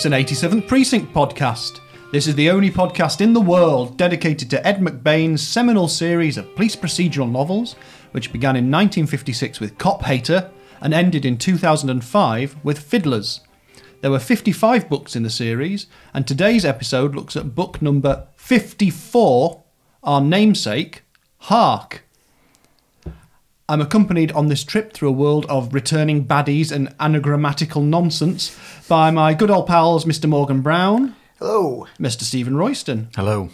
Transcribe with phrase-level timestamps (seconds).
[0.00, 1.80] It's an 87th Precinct podcast.
[2.10, 6.54] This is the only podcast in the world dedicated to Ed McBain's seminal series of
[6.54, 7.74] police procedural novels,
[8.12, 13.40] which began in 1956 with Cop Hater and ended in 2005 with Fiddlers.
[14.00, 19.62] There were 55 books in the series, and today's episode looks at book number 54,
[20.02, 21.02] our namesake,
[21.40, 22.04] Hark.
[23.70, 29.12] I'm accompanied on this trip through a world of returning baddies and anagrammatical nonsense by
[29.12, 30.28] my good old pals Mr.
[30.28, 31.86] Morgan Brown, Hello.
[31.96, 32.22] Mr.
[32.22, 33.10] Stephen Royston.
[33.14, 33.48] Hello.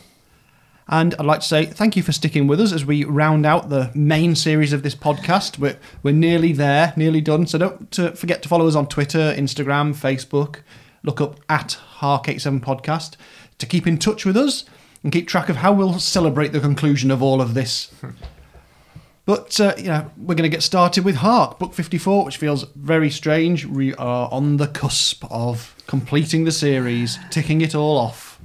[0.89, 3.69] And I'd like to say thank you for sticking with us as we round out
[3.69, 5.59] the main series of this podcast.
[5.59, 7.47] We're, we're nearly there, nearly done.
[7.47, 10.61] So don't to forget to follow us on Twitter, Instagram, Facebook.
[11.03, 13.17] Look up at Hark87 Podcast
[13.59, 14.65] to keep in touch with us
[15.03, 17.93] and keep track of how we'll celebrate the conclusion of all of this.
[19.27, 22.63] But uh, you know, we're going to get started with Hark, book fifty-four, which feels
[22.77, 23.67] very strange.
[23.67, 28.41] We are on the cusp of completing the series, ticking it all off,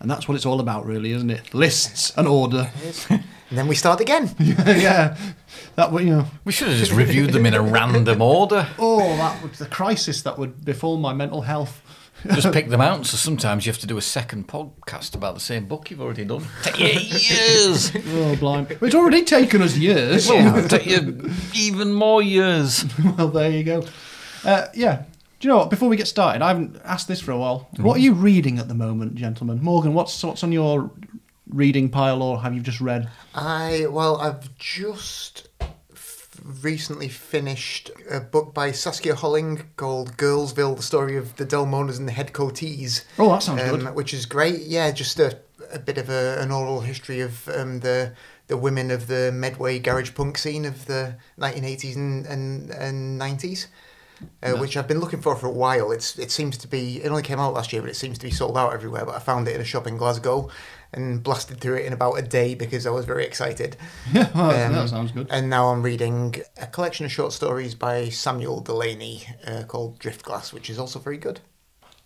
[0.00, 1.54] and that's what it's all about, really, isn't it?
[1.54, 2.70] Lists and order.
[3.50, 4.34] and then we start again.
[4.38, 5.16] yeah,
[5.76, 6.26] that would you know.
[6.44, 8.68] We should have just reviewed them in a random order.
[8.78, 11.80] Oh, that would the crisis that would befall my mental health.
[12.32, 13.04] Just pick them out.
[13.14, 16.24] So sometimes you have to do a second podcast about the same book you've already
[16.24, 16.46] done.
[16.62, 17.92] Take you years.
[17.94, 18.76] Oh, blind!
[18.80, 20.28] It's already taken us years.
[20.28, 22.84] Well, take you even more years.
[23.18, 23.84] well, there you go.
[24.42, 25.02] Uh, yeah.
[25.38, 25.70] Do you know what?
[25.70, 27.68] Before we get started, I haven't asked this for a while.
[27.76, 29.62] What are you reading at the moment, gentlemen?
[29.62, 30.90] Morgan, what's what's on your
[31.48, 33.08] reading pile, or have you just read?
[33.34, 35.48] I well, I've just
[35.92, 41.98] f- recently finished a book by Saskia Holling called Girlsville: The Story of the Delmonas
[41.98, 43.04] and the Headcoatees.
[43.18, 43.94] Oh, that sounds um, good.
[43.94, 44.62] Which is great.
[44.62, 45.38] Yeah, just a,
[45.72, 48.12] a bit of a, an oral history of um, the
[48.46, 53.66] the women of the Medway garage punk scene of the 1980s and and, and 90s.
[54.42, 55.90] Uh, Which I've been looking for for a while.
[55.90, 58.26] It's it seems to be it only came out last year, but it seems to
[58.26, 59.04] be sold out everywhere.
[59.04, 60.48] But I found it in a shop in Glasgow,
[60.96, 63.76] and blasted through it in about a day because I was very excited.
[64.12, 65.26] Yeah, well, Um, that sounds good.
[65.30, 70.52] And now I'm reading a collection of short stories by Samuel Delany uh, called Driftglass,
[70.52, 71.40] which is also very good.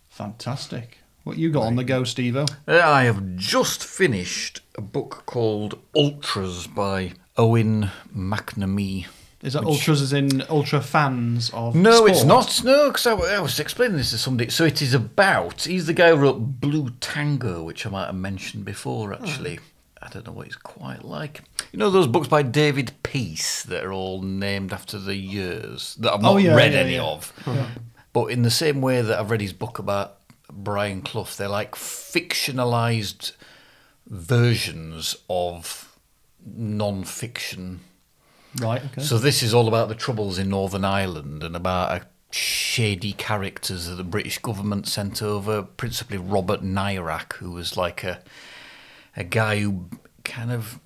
[0.09, 0.97] Fantastic.
[1.23, 2.49] What you got on the go, Stevo?
[2.67, 9.05] Uh, I have just finished a book called Ultras by Eoin McNamee.
[9.41, 11.73] Is that ultras as in ultra fans of?
[11.73, 12.61] No, it's not.
[12.65, 14.49] No, because I, I was explaining this to somebody.
[14.49, 15.63] So it is about.
[15.63, 19.13] He's the guy who wrote Blue Tango, which I might have mentioned before.
[19.13, 19.59] Actually,
[20.01, 21.41] I don't know what it's quite like.
[21.71, 26.11] You know those books by David Peace that are all named after the years that
[26.13, 27.03] I've not Oh, yeah, read yeah, any yeah.
[27.03, 27.31] of.
[27.45, 27.65] Uh-huh.
[28.11, 30.17] But in the same way that I've read his book about
[30.51, 33.31] Brian Clough, they're like fictionalized
[34.07, 35.95] versions of
[36.45, 37.81] non-fiction
[38.57, 38.83] Right.
[38.83, 39.01] Okay.
[39.01, 43.87] so this is all about the troubles in Northern Ireland and about a shady characters
[43.87, 48.21] that the British government sent over, principally Robert Nairac, who was like a
[49.15, 49.85] a guy who
[50.23, 50.79] kind of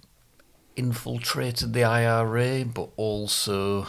[0.75, 3.88] infiltrated the IRA, but also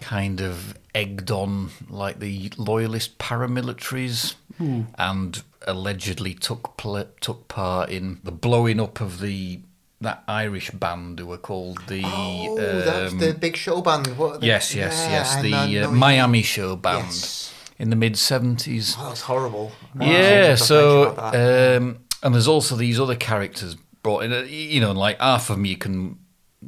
[0.00, 4.82] kind of egged on like the loyalist paramilitaries hmm.
[4.98, 9.60] and allegedly took pl- took part in the blowing up of the
[10.04, 14.06] that Irish band who were called the Oh, that's um, the big show band.
[14.16, 15.42] What, the- Yes, yes, yeah, yes.
[15.42, 17.52] The know- uh, know you- Miami show band Yes.
[17.78, 18.96] in the mid seventies.
[18.98, 19.72] Oh, that's horrible.
[20.00, 20.54] yeah.
[20.54, 24.32] So um, and there's also these other characters brought in.
[24.32, 26.18] uh, You know, like half of them you can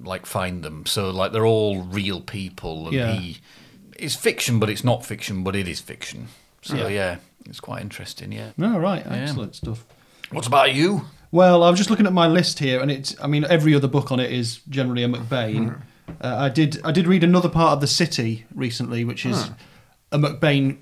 [0.04, 0.84] like find them.
[0.86, 3.12] So like they're all real people, and Yeah.
[3.14, 3.38] he
[3.98, 6.28] it's fiction, but it's not fiction, but it is fiction.
[6.62, 6.88] So Yeah.
[6.88, 7.16] yeah,
[7.48, 8.32] it's quite interesting.
[8.32, 8.50] Yeah.
[8.56, 9.03] no, right.
[9.06, 9.84] Excellent stuff.
[10.30, 11.03] What about you?
[11.33, 13.15] Well, I was just looking at my list here, and it's.
[13.23, 15.81] I mean, every other book on it is generally a McBain.
[16.21, 16.81] Uh, I did.
[16.84, 19.51] I did read another part of the City recently, which is
[20.13, 20.78] a McBain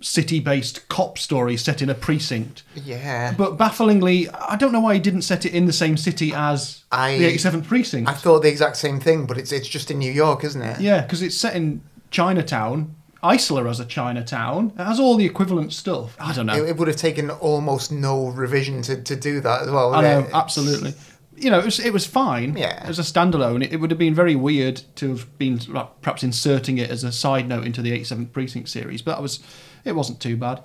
[0.00, 2.62] city-based cop story set in a precinct.
[2.74, 3.32] yeah.
[3.36, 6.84] But bafflingly, I don't know why he didn't set it in the same city as
[6.92, 8.08] I- the 87th precinct.
[8.08, 10.80] I thought the exact same thing, but it's it's just in New York, isn't it?
[10.80, 11.80] yeah, because it's set in
[12.10, 12.94] Chinatown.
[13.24, 14.72] Isola as a Chinatown.
[14.78, 16.16] It has all the equivalent stuff.
[16.20, 16.54] I don't know.
[16.62, 19.94] It, it would have taken almost no revision to, to do that as well.
[19.94, 20.30] I know, it?
[20.34, 20.94] Absolutely.
[21.36, 22.78] You know, it was, it was fine Yeah.
[22.84, 23.64] as a standalone.
[23.64, 27.02] It, it would have been very weird to have been like, perhaps inserting it as
[27.02, 29.40] a side note into the 87th Precinct series, but that was,
[29.84, 30.62] it wasn't too bad.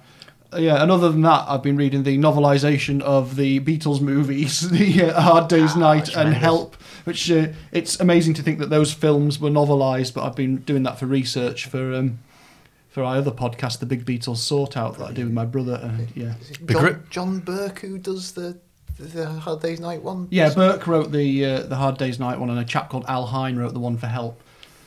[0.53, 4.69] Uh, yeah, and other than that, I've been reading the novelisation of the Beatles movies,
[4.71, 6.33] the uh, Hard Day's Ah, Night and.
[6.33, 10.57] Help, which uh, it's amazing to think that those films were novelised, but I've been
[10.57, 12.19] doing that for research for um,
[12.89, 15.79] for our other podcast, the Big Beatles Sort Out, that I do with my brother.
[15.81, 16.33] And, yeah.
[16.41, 18.57] Is it The John, John Burke who does the
[18.97, 20.27] the Hard Day's Night one?
[20.29, 23.27] Yeah, Burke wrote the uh, the Hard Day's Night one, and a chap called Al
[23.27, 24.41] Hine wrote the one for Help.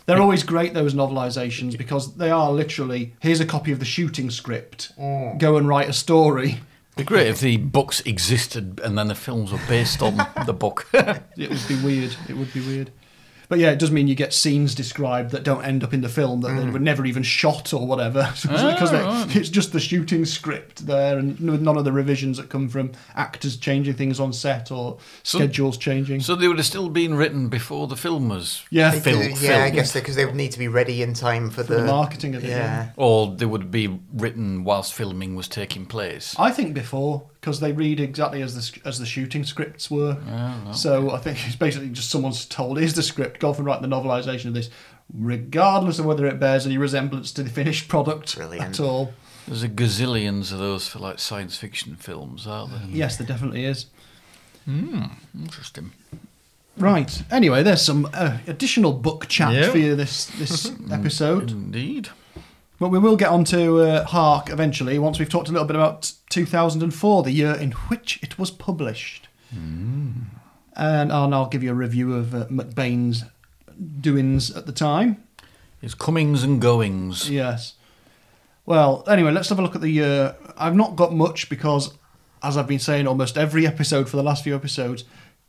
[0.05, 4.31] They're always great, those novelizations, because they are literally here's a copy of the shooting
[4.31, 6.61] script, go and write a story.
[6.95, 10.17] It'd be great if the books existed and then the films were based on
[10.47, 10.87] the book.
[10.93, 12.15] It would be weird.
[12.29, 12.91] It would be weird.
[13.53, 16.09] But yeah, it does mean you get scenes described that don't end up in the
[16.09, 16.73] film that they mm.
[16.73, 19.37] were never even shot or whatever because they- oh, right.
[19.37, 22.93] it's just the shooting script there and with none of the revisions that come from
[23.15, 26.23] actors changing things on set or schedules changing.
[26.23, 28.91] so they would have still been written before the film was Yeah.
[28.91, 29.75] They fil- do- yeah, I filmed.
[29.75, 32.49] guess because they would need to be ready in time for, the marketing of it,
[32.49, 36.35] Yeah, Or they would be written whilst filming was taking place.
[36.39, 40.17] I think before because they read exactly as the as the shooting scripts were.
[40.73, 43.41] So I think it's basically just someone's told, is the script.
[43.41, 44.71] Go off and write the novelization of this,
[45.13, 48.79] regardless of whether it bears any resemblance to the finished product Brilliant.
[48.79, 49.13] at all."
[49.49, 52.81] There's a gazillions of those for like science fiction films, aren't there?
[52.81, 52.95] Mm.
[52.95, 53.87] Yes, there definitely is.
[54.65, 55.07] Hmm,
[55.37, 55.91] interesting.
[56.79, 57.23] Right.
[57.29, 59.71] Anyway, there's some uh, additional book chat Yeah.
[59.71, 62.09] for you this this mm, episode, Indeed.
[62.83, 65.77] But we will get on to uh, Hark eventually once we've talked a little bit
[65.77, 69.29] about 2004, the year in which it was published,
[70.75, 73.23] and and I'll give you a review of uh, McBain's
[74.01, 75.23] doings at the time.
[75.81, 77.31] His comings and goings.
[77.31, 77.75] Yes.
[78.67, 80.35] Well, anyway, let's have a look at the year.
[80.57, 81.97] I've not got much because,
[82.43, 85.05] as I've been saying almost every episode for the last few episodes,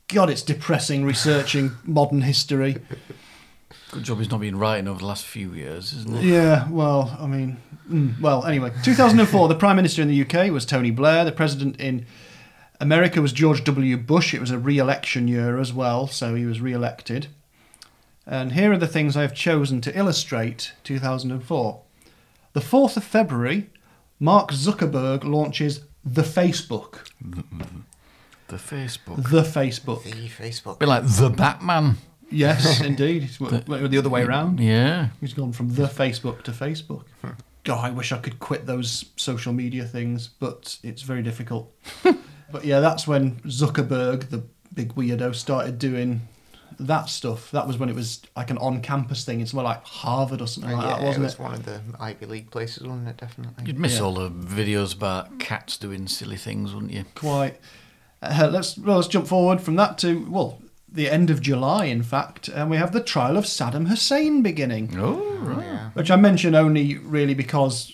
[0.07, 2.77] God, it's depressing researching modern history.
[3.93, 6.23] Good job he's not been writing over the last few years, isn't it?
[6.23, 7.57] Yeah, well, I mean,
[7.87, 11.23] mm, well, anyway, 2004, the Prime Minister in the UK was Tony Blair.
[11.23, 12.07] The President in
[12.79, 13.95] America was George W.
[13.97, 14.33] Bush.
[14.33, 17.27] It was a re election year as well, so he was re elected.
[18.25, 21.81] And here are the things I've chosen to illustrate 2004.
[22.53, 23.69] The 4th of February,
[24.19, 27.11] Mark Zuckerberg launches the Facebook.
[28.47, 29.29] The Facebook.
[29.31, 30.03] The Facebook.
[30.03, 30.77] the Facebook.
[30.77, 31.97] Be like the Batman.
[32.33, 33.23] Yes, indeed.
[33.23, 34.59] It's w- w- the other way around.
[34.59, 35.09] Yeah.
[35.21, 37.05] He's gone from the Facebook to Facebook.
[37.63, 41.73] God, I wish I could quit those social media things, but it's very difficult.
[42.51, 44.43] but yeah, that's when Zuckerberg, the
[44.73, 46.21] big weirdo, started doing
[46.79, 47.51] that stuff.
[47.51, 49.39] That was when it was like an on-campus thing.
[49.39, 51.39] It's more like Harvard or something like yeah, that, wasn't it was it?
[51.39, 53.17] one of the Ivy League places, wasn't it?
[53.17, 53.63] Definitely.
[53.65, 54.03] You'd miss Yeah.
[54.03, 57.05] all the videos about cats doing silly things, wouldn't you?
[57.15, 57.59] Quite.
[58.21, 60.61] Uh, let's well, let's jump forward from that to well
[60.93, 64.95] the end of July, in fact, and we have the trial of Saddam Hussein beginning.
[64.97, 65.63] Oh, right.
[65.65, 65.89] Yeah.
[65.91, 67.91] which I mention only really because,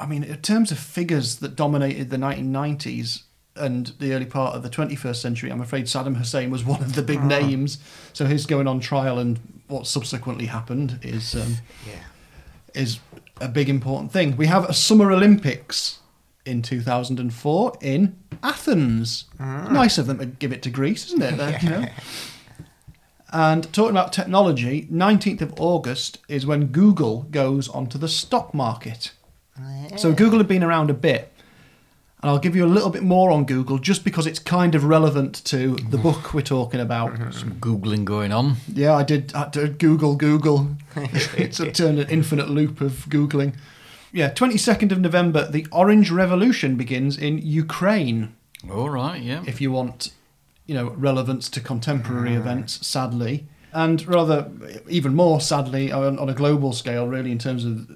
[0.00, 3.22] I mean, in terms of figures that dominated the 1990s
[3.54, 6.94] and the early part of the 21st century, I'm afraid Saddam Hussein was one of
[6.94, 7.78] the big names.
[8.14, 9.38] So his going on trial and
[9.68, 11.56] what subsequently happened is um,
[11.86, 12.00] Yeah.
[12.74, 12.98] is
[13.40, 14.36] a big important thing.
[14.38, 15.98] We have a Summer Olympics
[16.44, 19.24] in 2004 in Athens.
[19.38, 19.68] Ah.
[19.70, 21.36] Nice of them to give it to Greece, isn't it?
[21.36, 21.86] There, you know?
[23.34, 29.12] And talking about technology, 19th of August is when Google goes onto the stock market.
[29.96, 31.32] So Google had been around a bit.
[32.22, 34.84] And I'll give you a little bit more on Google just because it's kind of
[34.84, 37.16] relevant to the book we're talking about.
[37.34, 38.56] Some Googling going on.
[38.72, 40.76] Yeah, I did, I did Google Google.
[40.96, 43.54] it's a turned an infinite loop of Googling.
[44.12, 48.36] Yeah, 22nd of November, the Orange Revolution begins in Ukraine.
[48.70, 49.42] All right, yeah.
[49.46, 50.12] If you want,
[50.66, 52.36] you know, relevance to contemporary mm.
[52.36, 53.46] events, sadly.
[53.72, 54.50] And rather,
[54.88, 57.88] even more sadly, on, on a global scale, really, in terms of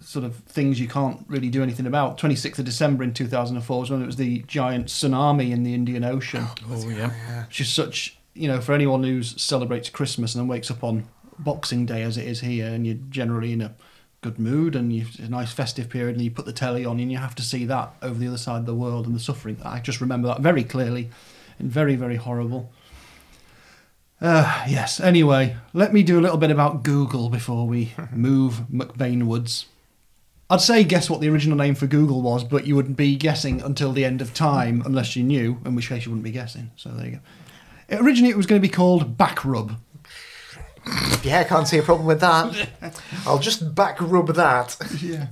[0.00, 2.18] sort of things you can't really do anything about.
[2.18, 6.04] 26th of December in 2004 was when it was the giant tsunami in the Indian
[6.04, 7.46] Ocean Oh, yeah.
[7.46, 11.08] which is such you know for anyone who celebrates christmas and then wakes up on
[11.40, 13.74] boxing day as it is here and you're generally in a
[14.20, 17.10] good mood and you've a nice festive period and you put the telly on and
[17.10, 19.56] you have to see that over the other side of the world and the suffering
[19.64, 21.10] i just remember that very clearly
[21.58, 22.70] and very very horrible
[24.20, 29.24] uh, yes anyway let me do a little bit about google before we move mcbain
[29.24, 29.66] woods
[30.50, 33.62] I'd say guess what the original name for Google was, but you wouldn't be guessing
[33.62, 36.72] until the end of time unless you knew, in which case you wouldn't be guessing.
[36.74, 37.20] So there you
[37.88, 37.98] go.
[38.04, 39.76] Originally, it was going to be called Backrub.
[41.22, 42.68] Yeah, I can't see a problem with that.
[43.26, 44.76] I'll just back rub that.
[45.02, 45.26] Yeah.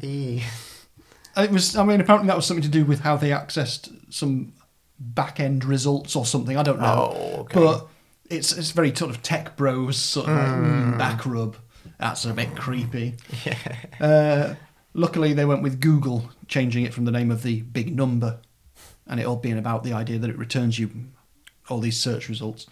[1.37, 1.77] It was.
[1.77, 4.53] I mean, apparently that was something to do with how they accessed some
[4.99, 6.57] back end results or something.
[6.57, 7.15] I don't know.
[7.15, 7.61] Oh, okay.
[7.61, 7.87] But
[8.29, 11.55] it's it's very sort of tech bros sort of like, mm, Backrub.
[11.99, 13.15] That's a bit creepy.
[14.01, 14.55] Uh,
[14.95, 18.39] luckily, they went with Google, changing it from the name of the big number,
[19.07, 20.91] and it all being about the idea that it returns you
[21.69, 22.67] all these search results.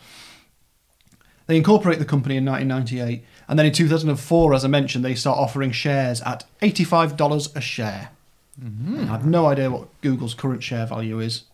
[1.46, 5.38] They incorporate the company in 1998, and then in 2004, as I mentioned, they start
[5.38, 8.10] offering shares at $85 a share.
[8.60, 11.44] I have no idea what Google's current share value is,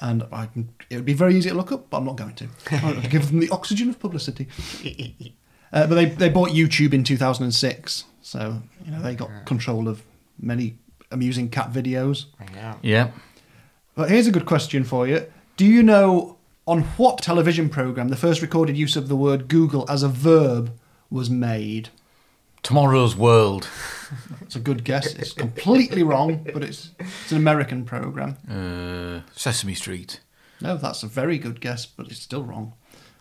[0.00, 2.34] and I can, it would be very easy to look up, but I'm not going
[2.34, 2.48] to.
[2.72, 4.48] I'll give them the oxygen of publicity.
[5.72, 10.04] Uh, but they, they bought YouTube in 2006, so you know they got control of
[10.38, 10.76] many
[11.10, 12.26] amusing cat videos.
[12.54, 12.74] Yeah.
[12.80, 13.10] Yeah.
[13.96, 16.33] But here's a good question for you: Do you know
[16.66, 20.72] on what television program the first recorded use of the word Google as a verb
[21.10, 21.90] was made?
[22.62, 23.68] Tomorrow's World.
[24.40, 25.14] It's a good guess.
[25.14, 28.36] It's completely wrong, but it's it's an American program.
[28.50, 30.20] Uh, Sesame Street.
[30.62, 32.72] No, that's a very good guess, but it's still wrong.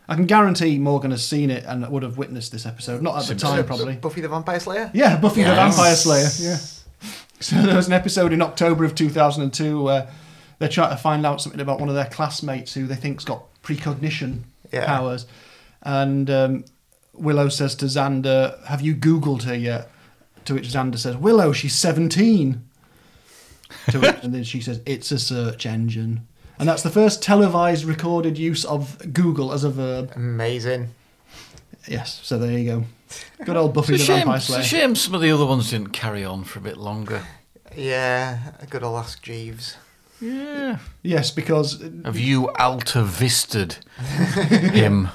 [0.07, 3.01] I can guarantee Morgan has seen it and would have witnessed this episode.
[3.01, 3.51] Not at the Simpsons.
[3.53, 3.95] time, probably.
[3.95, 4.91] Buffy the Vampire Slayer?
[4.93, 5.75] Yeah, Buffy the Yes.
[5.75, 6.29] Vampire Slayer.
[6.51, 6.57] Yeah.
[7.39, 10.07] So there was an episode in October of 2002 where
[10.63, 13.43] they're trying to find out something about one of their classmates who they think's got
[13.63, 14.86] precognition Yeah.
[14.86, 15.25] powers,
[15.82, 16.63] and um,
[17.13, 19.89] Willow says to Xander, "Have you Googled her yet?"
[20.46, 22.63] To which Xander says, "Willow, she's 17."
[23.89, 26.27] to which, and then she says, "It's a search engine."
[26.60, 30.13] And that's the first televised recorded use of Google as a verb.
[30.15, 30.89] Amazing.
[31.88, 32.86] Yes, so there you go.
[33.46, 34.63] Good old Buffy It's the shame, Vampire it's a Slayer.
[34.63, 37.22] shame some of the other ones didn't carry on for a bit longer.
[37.75, 39.75] Yeah, a good old Ask Jeeves.
[40.24, 40.77] Yeah.
[41.01, 43.77] Yes, because Have you Alta Vista'd
[44.74, 45.10] him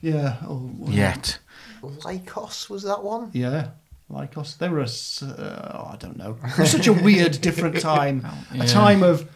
[0.00, 1.38] yeah, oh, yet?
[1.82, 3.30] Lycos was that one?
[3.34, 3.68] Yeah,
[4.10, 4.56] Lycos.
[4.58, 4.84] They were a.
[4.84, 6.36] s- Uh, oh, I don't know.
[6.44, 8.26] It was such a weird, different time.
[8.54, 8.64] Yeah.
[8.64, 9.28] A time of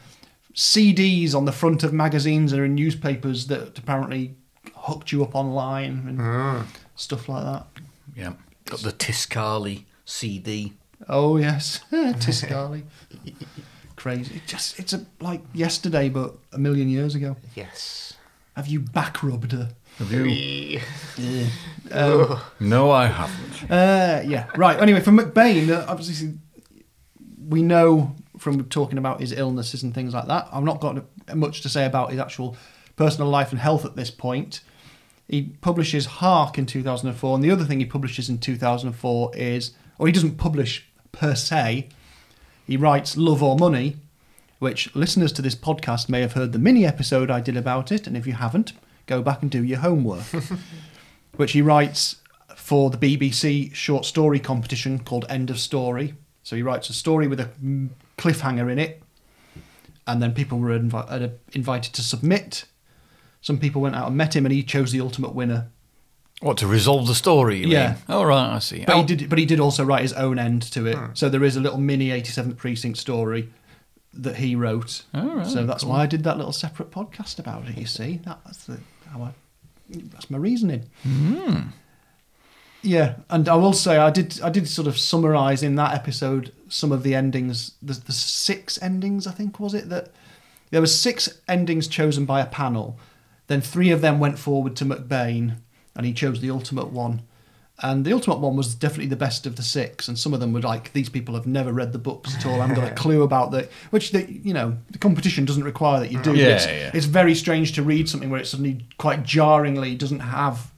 [0.54, 4.34] CDs on the front of magazines or in newspapers that apparently
[4.74, 7.66] hooked you up online and stuff like that.
[8.16, 8.32] Yeah.
[8.64, 10.72] Got the Tiscali CD.
[11.08, 12.82] Oh yes, Tiscali.
[14.06, 14.36] Crazy.
[14.36, 17.34] It just it's a like yesterday, but a million years ago.
[17.56, 18.14] Yes.
[18.54, 19.70] Have you back rubbed her?
[19.98, 20.80] Have you?
[21.18, 21.48] Yeah.
[21.90, 23.68] Um, No, I haven't.
[23.68, 24.80] Uh, yeah, right.
[24.80, 26.34] Anyway, for McBain, uh, obviously,
[27.48, 30.46] we know from talking about his illnesses and things like that.
[30.52, 32.56] I've not got much to say about his actual
[32.94, 34.60] personal life and health at this point.
[35.26, 40.06] He publishes Hark in 2004, and the other thing he publishes in 2004 is, or
[40.06, 41.88] he doesn't publish per se,
[42.66, 43.96] he writes Love or Money,
[44.58, 48.06] which listeners to this podcast may have heard the mini episode I did about it,
[48.06, 48.72] and if you haven't,
[49.06, 50.24] go back and do your homework.
[51.36, 52.16] which he writes
[52.56, 56.14] for the BBC short story competition called End of Story.
[56.42, 57.50] So he writes a story with a
[58.18, 59.02] cliffhanger in it,
[60.06, 62.64] and then people were invi- uh, invited to submit.
[63.40, 65.68] Some people went out and met him, and he chose the ultimate winner.
[66.40, 67.58] What to resolve the story?
[67.58, 67.88] You Yeah.
[67.88, 67.96] Mean?
[68.08, 68.84] Oh right, I see.
[68.84, 69.28] But Oh, he did.
[69.30, 70.96] But he did also write his own end to it.
[70.96, 71.06] Hmm.
[71.14, 73.48] So there is a little mini 87th precinct story
[74.12, 75.02] that he wrote.
[75.14, 77.78] Oh, right, so that's why I did that little separate podcast about it.
[77.78, 79.30] You see, that's the how I.
[79.88, 80.84] That's my reasoning.
[81.02, 81.60] Hmm.
[82.82, 84.40] Yeah, and I will say I did.
[84.42, 87.72] I did sort of summarise in that episode some of the endings.
[87.82, 90.10] The, the six endings, I think, was it that
[90.70, 92.98] there were six endings chosen by a panel.
[93.48, 95.56] Then three of them went forward to McBain,
[95.96, 97.22] and he chose the ultimate one.
[97.82, 100.08] And the ultimate one was definitely the best of the six.
[100.08, 102.54] And some of them were like, these people have never read the books at all.
[102.54, 106.00] I haven't got a clue about the which the you know the competition doesn't require
[106.00, 106.34] that you do.
[106.34, 106.90] Yeah, it's, yeah.
[106.94, 110.70] it's very strange to read something where it suddenly quite jarringly doesn't have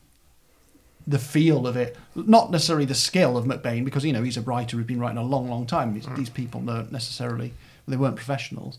[1.07, 1.97] the feel of it.
[2.17, 5.19] Not necessarily the skill of McBain, because you know he's a writer who's been writing
[5.19, 5.95] a long, long time.
[5.95, 7.53] These, these people weren't necessarily
[7.87, 8.79] they weren't professionals.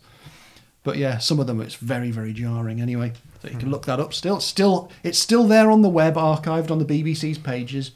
[0.82, 2.80] But yeah, some of them it's very, very jarring.
[2.80, 4.12] Anyway, so you can look that up.
[4.12, 7.92] Still, still, it's still there on the web, archived on the BBC's pages.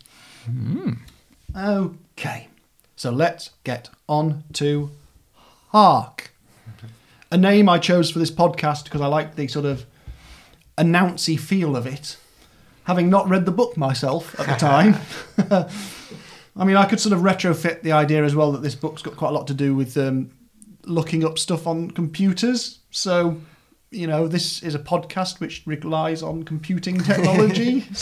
[1.57, 2.49] Okay,
[2.97, 4.91] so let's get on to
[5.69, 6.33] Hark,
[7.31, 9.85] a name I chose for this podcast because I like the sort of
[10.79, 12.17] announcy feel of it.
[12.85, 14.97] Having not read the book myself at the time,
[16.57, 19.17] I mean, I could sort of retrofit the idea as well that this book's got
[19.17, 20.31] quite a lot to do with um,
[20.85, 22.79] looking up stuff on computers.
[22.91, 23.41] So,
[23.95, 27.87] you know, this is a podcast which relies on computing technology.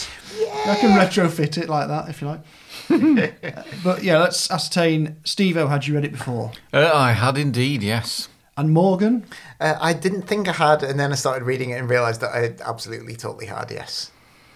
[0.66, 2.40] I can retrofit it like that if you like.
[3.84, 5.16] But yeah, let's ascertain.
[5.24, 6.52] Steve had you read it before?
[6.72, 8.28] uh, I had indeed, yes.
[8.56, 9.24] And Morgan?
[9.60, 12.30] Uh, I didn't think I had, and then I started reading it and realised that
[12.30, 14.10] I absolutely, totally had, yes.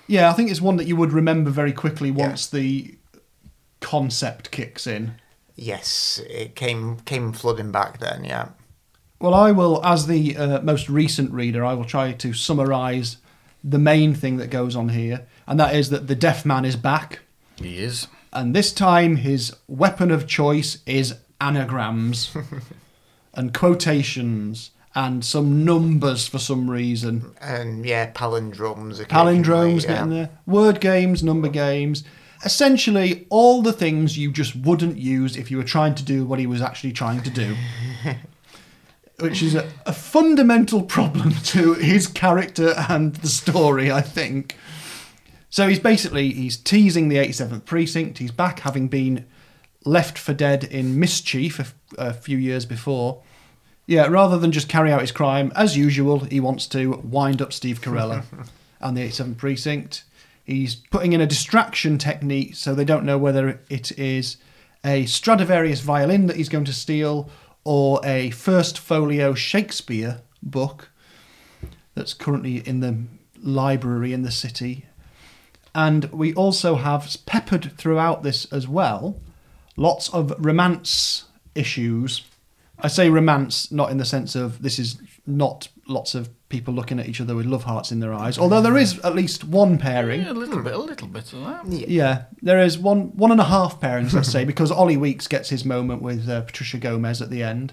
[0.07, 2.97] Yeah, I think it's one that you would remember very quickly once the
[3.81, 5.15] concept kicks in.
[5.57, 8.49] Yes, it came came flooding back then, yeah.
[9.19, 13.17] Well, I will, as the uh, most recent reader, I will try to summarise
[13.65, 16.77] the main thing that goes on here, and that is that the deaf man is
[16.77, 17.21] back,
[17.57, 18.09] He is.
[18.33, 22.37] and this time his weapon of choice is anagrams
[23.35, 27.35] and quotations and some numbers for some reason.
[27.41, 29.05] And yeah, palindromes.
[29.07, 29.89] Palindromes yeah.
[29.89, 32.05] getting there, word games, number games.
[32.45, 36.39] Essentially, all the things you just wouldn't use if you were trying to do what
[36.39, 37.57] he was actually trying to do.
[39.19, 44.57] Which is a, a fundamental problem to his character and the story, I think.
[45.49, 48.19] So he's basically he's teasing the 87th precinct.
[48.19, 49.27] He's back, having been
[49.85, 53.23] left for dead in mischief a few years before.
[53.87, 57.53] Yeah, rather than just carry out his crime as usual, he wants to wind up
[57.53, 58.25] Steve Carella
[58.81, 60.05] and the 87th precinct.
[60.45, 64.37] He's putting in a distraction technique so they don't know whether it is
[64.85, 67.31] a Stradivarius violin that he's going to steal
[67.67, 70.91] or a first folio Shakespeare book
[71.97, 72.97] that's currently in the
[73.43, 74.87] library in the city.
[75.75, 79.21] And we also have peppered throughout this as well
[79.77, 81.25] lots of romance
[81.57, 82.23] issues.
[82.79, 87.01] I say romance not in the sense of this is not lots of people looking
[87.01, 89.79] at each other with love hearts in their eyes, although there is at least one
[89.79, 90.23] pairing.
[90.23, 91.67] Yeah, a little bit, a little bit of that.
[91.67, 95.49] Yeah, there is one one and a half pairings, let's say, because Ollie Weeks gets
[95.49, 97.73] his moment with uh, Patricia Gomez at the end.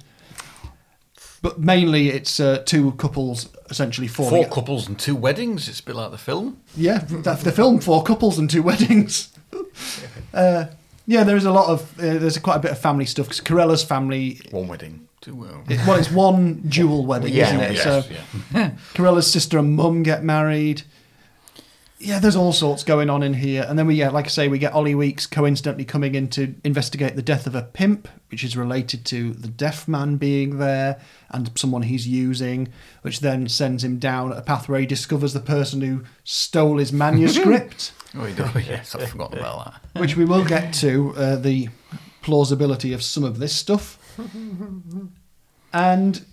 [1.42, 4.44] But mainly, it's uh, two couples essentially falling.
[4.44, 5.68] Four couples and two weddings.
[5.68, 6.62] It's a bit like the film.
[6.76, 9.34] Yeah, that, the film four couples and two weddings.
[10.34, 10.66] uh,
[11.06, 13.42] yeah, there is a lot of uh, there's quite a bit of family stuff because
[13.42, 14.40] Carella's family.
[14.52, 15.08] One wedding.
[15.22, 15.36] Two.
[15.36, 17.74] Well, It, well, it's one dual wedding, Yeah, isn't it?
[17.76, 18.04] yes, so
[18.54, 18.72] yeah.
[18.94, 20.84] Carella's sister and mum get married.
[22.04, 23.66] Yeah, there's all sorts going on in here.
[23.68, 26.54] And then we, yeah, like I say, we get Ollie Weeks coincidentally coming in to
[26.64, 31.00] investigate the death of a pimp, which is related to the deaf man being there
[31.30, 32.68] and someone he's using,
[33.04, 36.92] which then sends him down a path where he discovers the person who stole his
[36.92, 38.46] manuscript, Oh, you do.
[38.60, 40.00] Yes, I've forgotten about that.
[40.02, 41.70] which we will get to uh, the
[42.22, 43.98] plausibility of some of this stuff.
[45.74, 46.24] And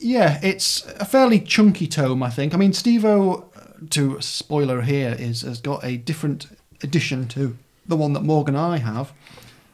[0.00, 2.54] yeah, it's a fairly chunky tome, I think.
[2.54, 3.47] I mean, Stevo,
[3.90, 6.46] to spoiler here, is has got a different
[6.82, 9.12] edition to the one that Morgan and I have.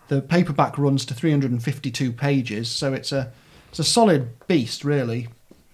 [0.08, 3.32] The paperback runs to 352 pages, so it's a
[3.70, 5.28] it's a solid beast, really.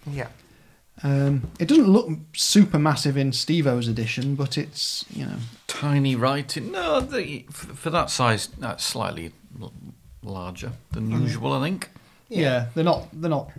[0.06, 0.28] Yeah.
[1.02, 6.72] Um, it doesn't look super massive in Stevo's edition, but it's you know Tiny writing.
[6.72, 9.72] No, the, for that size, that's slightly l-
[10.22, 11.88] larger than usual, I think.
[12.28, 12.66] yeah.
[12.74, 13.50] they're not they're not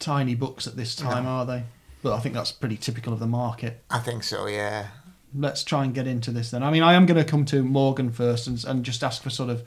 [0.00, 1.62] tiny books at this time, are they?
[2.02, 3.82] But I think that's pretty typical of the market.
[3.90, 4.46] I think so.
[4.46, 4.88] Yeah.
[5.34, 6.62] let's try and get into this then.
[6.62, 9.30] I mean, I am going to come to Morgan first and, and just ask for
[9.30, 9.62] sort of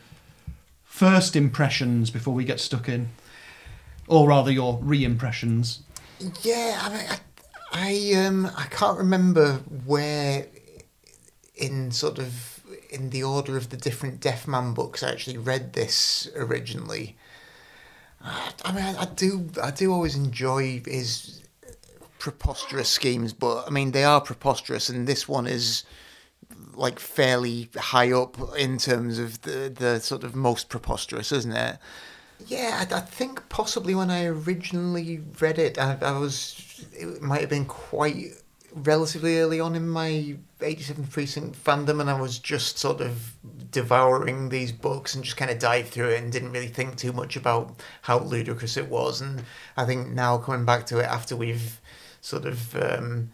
[0.84, 3.10] first impressions before we get stuck in,
[4.08, 5.82] or rather your re-impressions.
[6.42, 7.18] Yeah, I mean, I,
[7.74, 10.48] I um, I can't remember where
[11.56, 15.74] in sort of in the order of the different Deaf Man books I actually read
[15.74, 17.16] this originally.
[18.24, 21.41] I mean, I, I do I do always enjoy his
[22.22, 25.84] preposterous schemes, but I mean they are preposterous, and this one is
[26.76, 31.80] like fairly high up in terms of the the sort of most preposterous, isn't it?
[32.46, 37.42] Yeah, I, I think possibly when I originally read it, I, I was it might
[37.42, 38.34] have been quite
[38.74, 43.36] relatively early on in my 87th precinct fandom and I was just sort of
[43.72, 47.12] devouring these books and just kind of dived through it and didn't really think too
[47.12, 49.44] much about how ludicrous it was and
[49.76, 51.81] I think now coming back to it after we've
[52.22, 53.32] sort of um,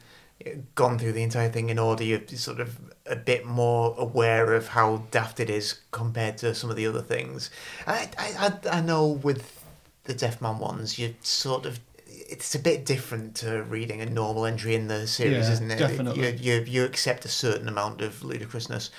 [0.75, 4.69] gone through the entire thing in order you're sort of a bit more aware of
[4.69, 7.49] how daft it is compared to some of the other things
[7.85, 9.63] I, I, I, I know with
[10.05, 14.45] the Deaf Man ones you sort of it's a bit different to reading a normal
[14.45, 15.79] entry in the series, Yeah, isn't it?
[15.79, 16.27] definitely.
[16.37, 18.89] You, you, you accept a certain amount of ludicrousness.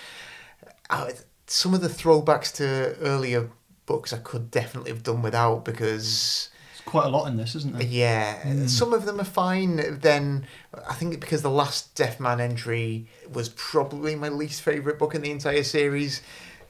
[0.88, 1.10] Uh,
[1.46, 3.50] some of the throwbacks to earlier
[3.84, 6.48] books I could definitely have done without because,
[6.88, 7.86] quite a lot in this, isn't there?
[7.86, 9.98] yeah, some of them are fine.
[10.00, 10.46] Then
[10.88, 15.20] I think because the last Deaf Man entry was probably my least favourite book in
[15.22, 16.22] the entire series,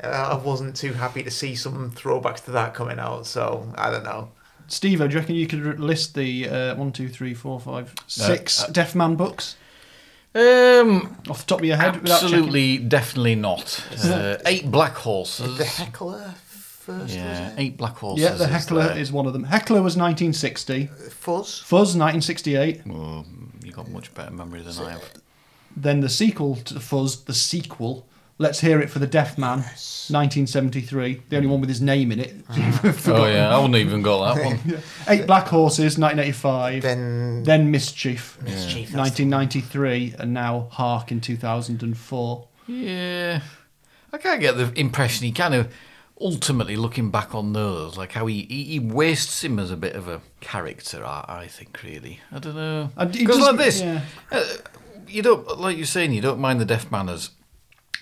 [0.03, 3.27] uh, I wasn't too happy to see some throwbacks to that coming out.
[3.27, 4.31] So I don't know.
[4.71, 8.67] Steve, do you reckon you could list the uh, one, two, three, four, five, six
[8.67, 9.57] Deaf Man books
[10.35, 11.97] Um, off the top of your head?
[11.97, 13.83] absolutely, definitely not.
[14.05, 15.57] Uh, eight black horses.
[15.57, 16.35] The Heckler
[16.89, 18.23] first, yeah, eight black horses.
[18.25, 18.99] Yeah, the is Heckler there.
[18.99, 19.45] is one of them.
[19.45, 20.87] Heckler was 1960.
[21.11, 21.61] Fuzz.
[21.61, 22.87] Fuzz 1968.
[22.87, 23.27] Well,
[23.65, 25.05] you got much better memory than I have.
[25.77, 28.07] Then the sequel to Fuzz, the sequel.
[28.41, 31.23] Let's hear it for the Deaf Man, 1973.
[31.29, 32.35] The only one with his name in it.
[33.09, 34.83] Oh yeah, I wouldn't even got that one.
[35.09, 36.83] Eight Black Horses, 1985.
[36.83, 38.95] Then Then Mischief, Mischief.
[38.95, 42.47] 1993, and now Hark in 2004.
[42.69, 43.41] Yeah,
[44.13, 45.73] I can't get the impression he kind of
[46.21, 49.95] ultimately looking back on those, like how he, he, he wastes him as a bit
[49.95, 51.05] of a character.
[51.05, 52.91] I, I think really, I don't know.
[53.13, 54.03] Because like this, yeah.
[54.31, 54.45] uh,
[55.07, 57.31] you don't like you're saying you don't mind the Deaf Man as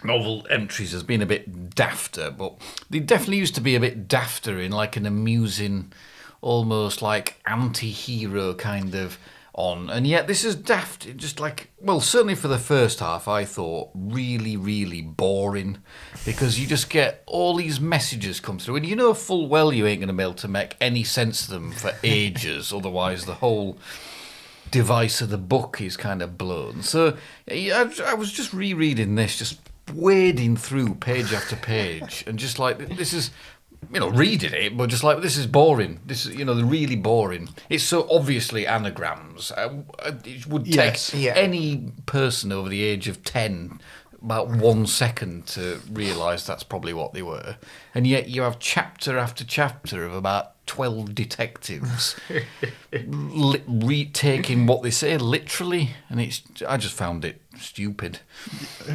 [0.04, 2.54] novel entries as being a bit dafter, but
[2.90, 5.92] they definitely used to be a bit dafter in like an amusing,
[6.40, 9.18] almost like anti-hero kind of
[9.56, 11.06] on, and yet this is daft.
[11.06, 15.78] It just like, well, certainly for the first half, I thought really, really boring
[16.24, 19.86] because you just get all these messages come through, and you know full well you
[19.86, 22.72] ain't going to be able to make any sense of them for ages.
[22.72, 23.78] otherwise, the whole
[24.70, 26.82] device of the book is kind of blown.
[26.82, 27.16] So
[27.50, 29.60] I, I was just rereading this, just
[29.92, 33.30] wading through page after page, and just like this is
[33.92, 36.00] you know, reading it, but just like this is boring.
[36.06, 37.48] This is, you know, the really boring.
[37.68, 39.50] It's so obviously anagrams.
[39.52, 39.82] Uh,
[40.24, 41.14] it would take Yes.
[41.14, 41.32] Yeah.
[41.34, 43.80] any person over the age of ten
[44.22, 47.56] about one second to realise that's probably what they were,
[47.94, 52.16] and yet you have chapter after chapter of about twelve detectives
[52.92, 56.42] li- re- taking what they say literally, and it's.
[56.66, 58.20] I just found it stupid.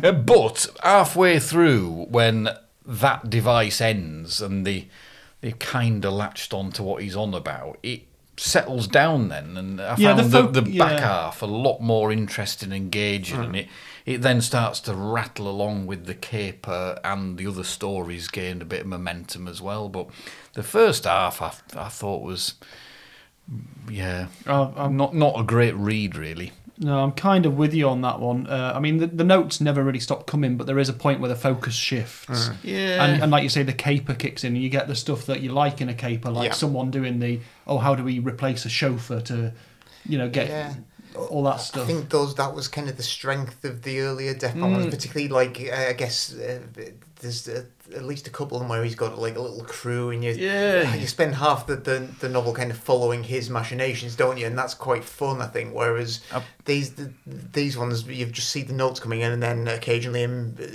[0.03, 2.49] Uh, but halfway through, when
[2.85, 4.87] that device ends and the
[5.41, 8.01] they kind of latched on to what he's on about, it
[8.37, 11.07] settles down then, and I Yeah, the found the, folk- the, back yeah.
[11.07, 13.67] half a lot more interesting, and engaging, and it
[14.05, 18.65] it then starts to rattle along with the caper, and the other stories gained a
[18.65, 19.89] bit of momentum as well.
[19.89, 20.09] But
[20.53, 22.53] the first half, I, I thought was.
[23.89, 26.51] Yeah, I'm- not not a great read, really.
[26.83, 28.47] No, I'm kind of with you on that one.
[28.47, 31.19] Uh, I mean, the, the notes never really stop coming, but there is a point
[31.19, 32.49] where the focus shifts.
[32.63, 35.27] Yeah, And, and like you say, the caper kicks in, and you get the stuff
[35.27, 36.53] that you like in a caper, like Yeah.
[36.53, 39.53] someone doing the, oh, how do we replace a chauffeur to,
[40.07, 40.73] you know, get Yeah.
[41.29, 41.83] all that stuff.
[41.83, 44.87] I think those that was kind of the strength of the earlier Deaf Man, ones,
[44.87, 46.61] particularly like uh, I guess uh,
[47.19, 47.63] there's uh,
[47.95, 50.31] at least a couple of them where he's got like a little crew, and you
[50.31, 50.95] Yeah.
[50.95, 54.45] you spend half the, the the novel kind of following his machinations, don't you?
[54.47, 55.73] And that's quite fun, I think.
[55.73, 57.11] Whereas Uh, these the,
[57.53, 60.65] these ones you just see the notes coming in, and then occasionally him uh,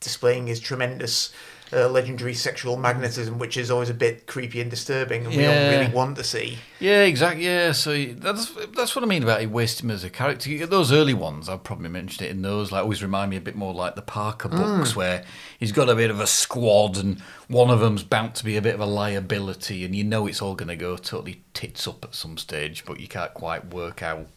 [0.00, 1.32] displaying his tremendous.
[1.72, 5.72] Uh, legendary sexual magnetism, which is always a bit creepy and disturbing, and we don't
[5.72, 6.58] really want to see.
[6.78, 7.44] Yeah, exactly.
[7.44, 10.64] Yeah, so that's that's what I mean about he wasting him as a character.
[10.64, 12.70] Those early ones, I've probably mentioned it in those.
[12.70, 15.24] Like, always remind me a bit more like the Parker books, where
[15.58, 18.62] he's got a bit of a squad, and one of them's bound to be a
[18.62, 22.04] bit of a liability, and you know it's all going to go totally tits up
[22.04, 24.28] at some stage, but you can't quite work out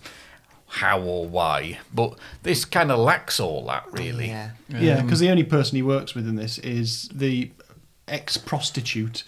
[0.70, 1.80] how or why.
[1.94, 4.28] But this kind of lacks all that, really.
[4.28, 4.52] Yeah.
[4.70, 7.52] Yeah, um, because the only person he works with in this is the
[8.08, 9.24] ex prostitute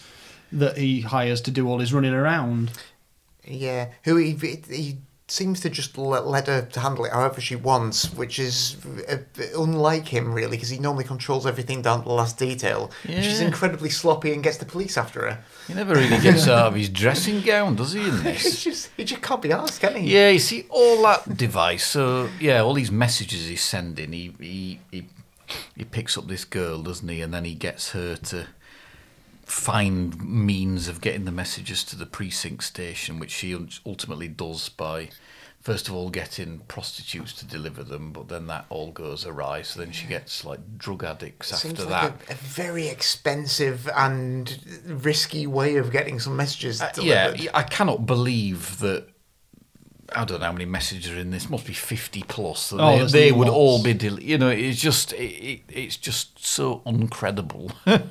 [0.51, 2.71] that he hires to do all his running around.
[3.43, 4.97] Yeah, who he, he
[5.31, 8.75] seems to just let, let her to handle it however she wants, which is
[9.07, 9.17] uh,
[9.57, 12.91] unlike him really, because he normally controls everything down to the last detail.
[13.05, 15.43] She's incredibly sloppy and gets the police after her.
[15.67, 18.63] He never really gets out of his dressing gown, does he, in this?
[18.63, 20.13] Just he just can't be asked, can he?
[20.13, 21.85] Yeah, you see all that device.
[21.85, 24.11] So yeah, all these messages he's sending.
[24.11, 25.07] He he he,
[25.77, 27.21] he picks up this girl, doesn't he?
[27.21, 28.47] And then he gets her to
[29.51, 33.53] find means of getting the messages to the precinct station, which she
[33.85, 35.09] ultimately does by.
[35.59, 39.61] First of all, getting prostitutes to deliver them, but then that all goes awry.
[39.61, 42.29] So then she gets like drug addicts Seems after like that.
[42.29, 47.35] A, a very expensive and risky way of getting some messages Uh, yeah.
[47.53, 49.07] I cannot believe that.
[50.13, 51.49] I don't know how many messages are in this.
[51.49, 52.69] Must be fifty plus.
[52.71, 53.93] that Oh, they, they would all be.
[53.93, 57.71] Del- you know, it's just it, it, it's just so uncredible.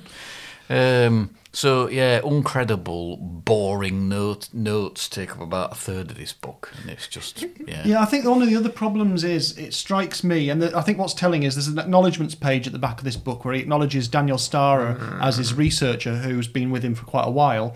[0.71, 6.73] um, so yeah, uncredible, boring note, notes take up about a third of this book,
[6.81, 7.83] and it's just yeah.
[7.85, 10.83] Yeah, I think one of the other problems is it strikes me, and the, I
[10.83, 13.53] think what's telling is there's an acknowledgements page at the back of this book where
[13.53, 17.75] he acknowledges Daniel Starer as his researcher who's been with him for quite a while,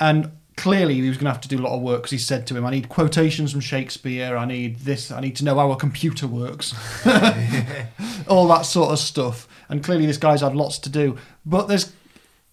[0.00, 2.18] and clearly he was going to have to do a lot of work because he
[2.18, 4.34] said to him, "I need quotations from Shakespeare.
[4.34, 5.10] I need this.
[5.10, 6.74] I need to know how a computer works,
[8.28, 11.92] all that sort of stuff." And clearly this guy's had lots to do, but there's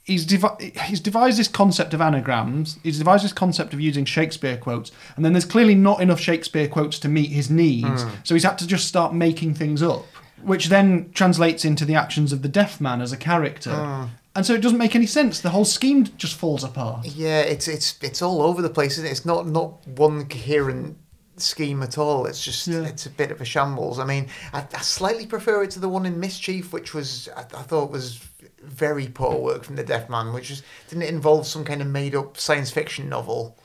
[0.03, 2.79] he's devi- he's devised this concept of anagrams.
[2.83, 6.67] He's devised this concept of using Shakespeare quotes, and then there's clearly not enough Shakespeare
[6.67, 8.03] quotes to meet his needs.
[8.03, 8.09] Hmm.
[8.23, 10.05] So he's had to just start making things up,
[10.41, 13.73] which then translates into the actions of the deaf man as a character.
[13.73, 14.05] Hmm.
[14.33, 15.41] And so it doesn't make any sense.
[15.41, 17.05] The whole scheme just falls apart.
[17.05, 19.11] Yeah, it's it's it's all over the place, isn't it?
[19.11, 20.97] It's not not one coherent
[21.35, 22.25] scheme at all.
[22.25, 22.83] It's just Yeah.
[22.83, 23.99] it's a bit of a shambles.
[23.99, 27.41] I mean, I, I slightly prefer it to the one in Mischief, which was I,
[27.41, 28.21] I thought was
[28.63, 31.87] very poor work from the Deaf Man, which is didn't it involve some kind of
[31.87, 33.57] made up science fiction novel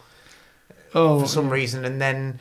[0.95, 2.39] Oh, for some reason, and then.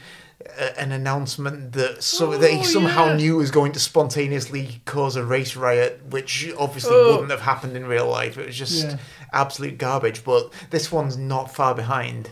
[0.60, 3.16] Uh, an announcement that so Oh, that he somehow yeah.
[3.16, 7.14] knew was going to spontaneously cause a race riot, which obviously Oh.
[7.14, 8.38] wouldn't have happened in real life.
[8.38, 8.98] It was just Yeah.
[9.34, 10.24] absolute garbage.
[10.24, 12.30] But this one's not far behind.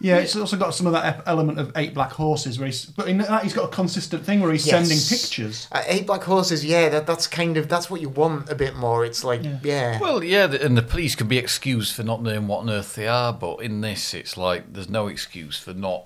[0.00, 0.18] Yeah.
[0.18, 3.18] It's also got some of that element of eight black horses, where he's but in
[3.18, 4.88] that he's got a consistent thing where he's Yes.
[4.88, 5.66] sending pictures.
[5.72, 8.76] Uh, eight black horses, yeah, that that's kind of that's what you want a bit
[8.76, 9.04] more.
[9.04, 9.58] It's like, Yeah.
[9.62, 12.70] yeah, Well, yeah, the- and the police can be excused for not knowing what on
[12.70, 16.04] earth they are, but in this, it's like there's no excuse for not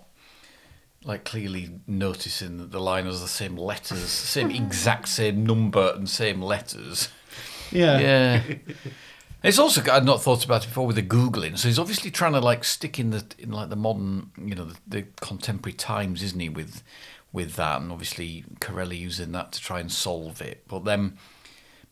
[1.04, 6.08] like clearly noticing that the line has the same letters, same exact same number and
[6.08, 7.08] same letters.
[7.72, 7.98] Yeah.
[7.98, 8.42] Yeah.
[9.42, 11.58] It's also I'd not thought about it before with the googling.
[11.58, 14.66] So he's obviously trying to like stick in the in like the modern, you know,
[14.66, 16.48] the, the contemporary times, isn't he?
[16.48, 16.82] With
[17.32, 20.64] with that, and obviously Carella using that to try and solve it.
[20.68, 21.16] But then,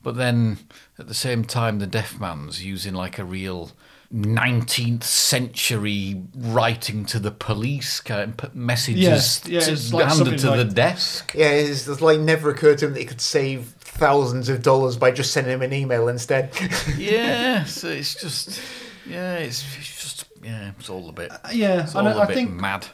[0.02, 0.58] but then
[0.98, 3.72] at the same time, the deaf man's using like a real
[4.12, 10.40] 19th century writing to the police kind of messages Yes, yeah, to, it's like handed
[10.40, 11.32] something to the desk.
[11.34, 14.96] Yeah, it's, it's like never occurred to him that he could save thousands of dollars
[14.96, 16.50] by just sending him an email instead.
[16.98, 18.60] yeah, so it's just
[19.06, 21.30] yeah, it's, it's just yeah, it's all a bit.
[21.52, 22.86] Yeah, It's and all a I, I bit think mad.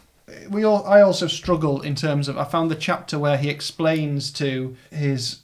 [0.51, 4.31] we all, I also struggle in terms of I found the chapter where he explains
[4.33, 5.41] to his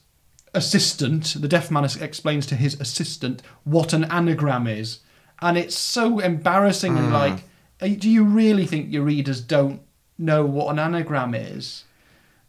[0.53, 4.99] assistant, the deaf man explains to his assistant what an anagram is,
[5.41, 7.45] and it's so embarrassing and like,
[7.81, 9.81] uh, do you really think your readers don't
[10.19, 11.85] know what an anagram is?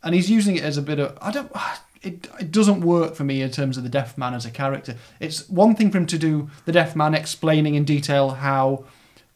[0.01, 1.51] And he's using it as a bit of I don't.
[2.03, 4.95] It, it doesn't work for me in terms of the deaf man as a character.
[5.19, 8.83] It's one thing for him to do the deaf man explaining in detail how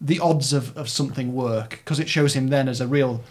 [0.01, 3.23] the odds of, of something work because it shows him then as a real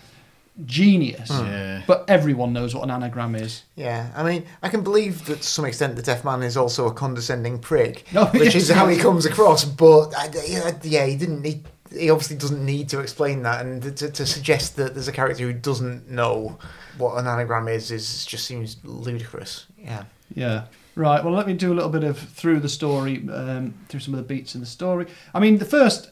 [0.65, 1.29] genius.
[1.31, 1.45] Hmm.
[1.47, 1.83] Yeah.
[1.87, 3.63] But everyone knows what an anagram is.
[3.75, 6.87] yeah, I mean, I can believe that to some extent the deaf man is also
[6.87, 9.65] a condescending prick, Oh, which yes, is how he comes across.
[9.65, 11.45] But I, yeah, yeah, he didn't.
[11.45, 15.13] He, he obviously doesn't need to explain that, and to, to suggest that there's a
[15.13, 16.59] character who doesn't know
[16.99, 19.67] what an anagram is is just seems ludicrous.
[19.79, 20.05] Yeah.
[20.35, 20.65] Yeah.
[20.95, 21.23] Right.
[21.23, 24.19] Well, let me do a little bit of through the story, um, through some of
[24.19, 25.07] the beats in the story.
[25.35, 26.11] I mean, the first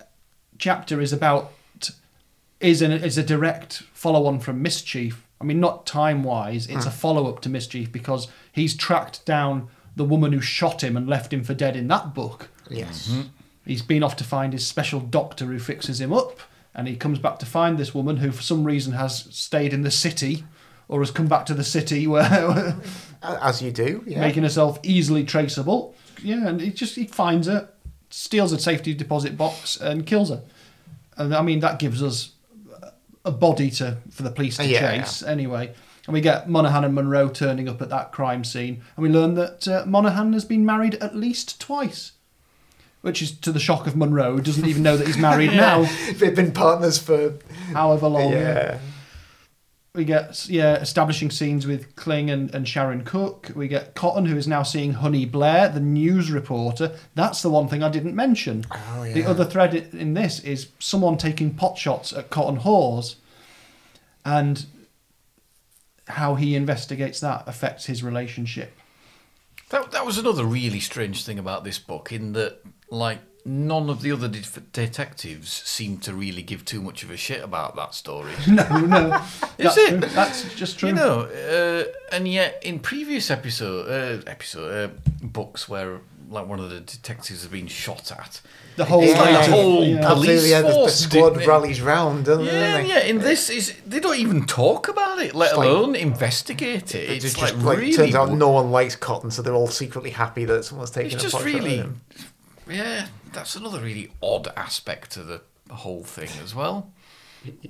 [0.58, 1.52] chapter is about
[2.60, 5.26] is an is a direct follow on from Mischief.
[5.40, 6.66] I mean, not time wise.
[6.66, 10.96] It's a follow up to Mischief because he's tracked down the woman who shot him
[10.96, 12.48] and left him for dead in that book.
[12.70, 13.14] Yes.
[13.66, 16.40] He's been off to find his special doctor who fixes him up,
[16.74, 19.82] and he comes back to find this woman who, for some reason, has stayed in
[19.82, 20.44] the city
[20.88, 22.76] or has come back to the city where
[23.22, 24.02] As you do.
[24.06, 24.20] Yeah.
[24.20, 25.94] making herself easily traceable.
[26.22, 27.68] Yeah, and he just he finds her,
[28.10, 30.42] steals a safety deposit box, and kills her.
[31.16, 32.32] And I mean that gives us
[33.24, 35.72] a body to for the police to Yeah, chase anyway.
[36.06, 39.34] And we get Monaghan and Monroe turning up at that crime scene, and we learn
[39.36, 42.12] that uh, Monaghan has been married at least twice,
[43.00, 45.86] which is to the shock of Monroe, who doesn't even know that he's married now,
[46.12, 47.38] They've been partners for.
[47.72, 48.32] however long.
[48.32, 48.78] Yeah.
[49.94, 53.52] We get yeah establishing scenes with Kling and, and Sharon Cook.
[53.54, 56.96] We get Cotton, who is now seeing Honey Blair, the news reporter.
[57.14, 58.64] That's the one thing I didn't mention.
[58.72, 63.16] Oh, The other thread in this is someone taking pot shots at Cotton Hawes,
[64.24, 64.66] and
[66.08, 68.72] how he investigates that affects his relationship.
[69.70, 72.58] That that was another really strange thing about this book, in that
[72.90, 74.40] like none of the other de-
[74.72, 78.32] detectives seem to really give too much of a shit about that story.
[78.46, 79.14] No, no,
[79.58, 79.88] Is that's it?
[79.90, 79.98] true.
[80.00, 80.88] That's just true.
[80.90, 86.58] You know, uh, and yet in previous episode uh, episode uh, books where like one
[86.58, 88.40] of the detectives has been shot at,
[88.76, 89.20] the whole Yeah.
[89.20, 90.08] like the whole yeah.
[90.08, 92.88] police Absolutely, yeah, the, the force squad rallies round, doesn't Yeah, they?
[92.88, 93.00] yeah.
[93.00, 97.10] In this is they don't even talk about it, let It's like- alone investigate it.
[97.10, 99.66] It It's just like, like, really, turns out no one likes Cotton, so they're all
[99.68, 102.00] secretly happy that someone's taking it's a just pot shot at really, him.
[102.68, 103.06] Yeah.
[103.32, 106.90] That's another really odd aspect to the whole thing as well.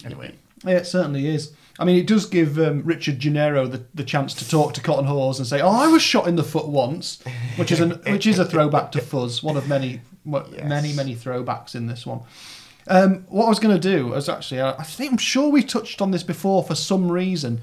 [0.05, 1.53] Anyway, Yeah, it certainly is.
[1.79, 5.07] I mean, it does give um, Richard Genero the, the chance to talk to Cotton
[5.07, 7.19] Hawes and say, "Oh, I was shot in the foot once,"
[7.57, 10.65] which is an which is a throwback to Fuzz, one of many Yes.
[10.69, 12.21] many many throwbacks in this one.
[12.87, 15.63] Um, what I was going to do was actually, I I think I'm sure we
[15.65, 17.61] touched on this before for some reason.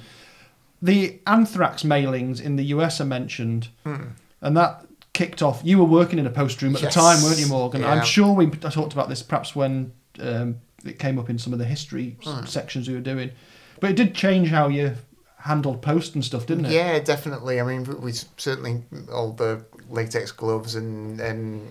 [0.81, 4.85] The anthrax mailings in the US are mentioned, and that
[5.21, 5.61] kicked off.
[5.63, 6.93] You were working in a post room at Yes.
[6.95, 7.81] the time, weren't you, Morgan?
[7.81, 7.91] Yeah.
[7.93, 11.53] I'm sure we I talked about this perhaps when um, it came up in some
[11.53, 12.45] of the history Hmm.
[12.45, 13.31] sections we were doing.
[13.79, 14.95] But it did change how you
[15.37, 16.71] handled post and stuff, didn't it?
[16.71, 17.59] Yeah, definitely.
[17.59, 21.67] I mean, we- we certainly all the latex gloves and and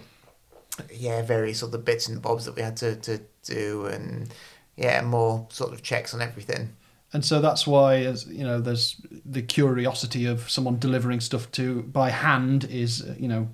[0.92, 4.32] yeah, various other bits and bobs that we had to, to do, and
[4.76, 6.70] yeah, more sort of checks on everything.
[7.12, 11.82] And so that's why, as you know, there's the curiosity of someone delivering stuff to
[11.82, 13.48] by hand is, uh, you know,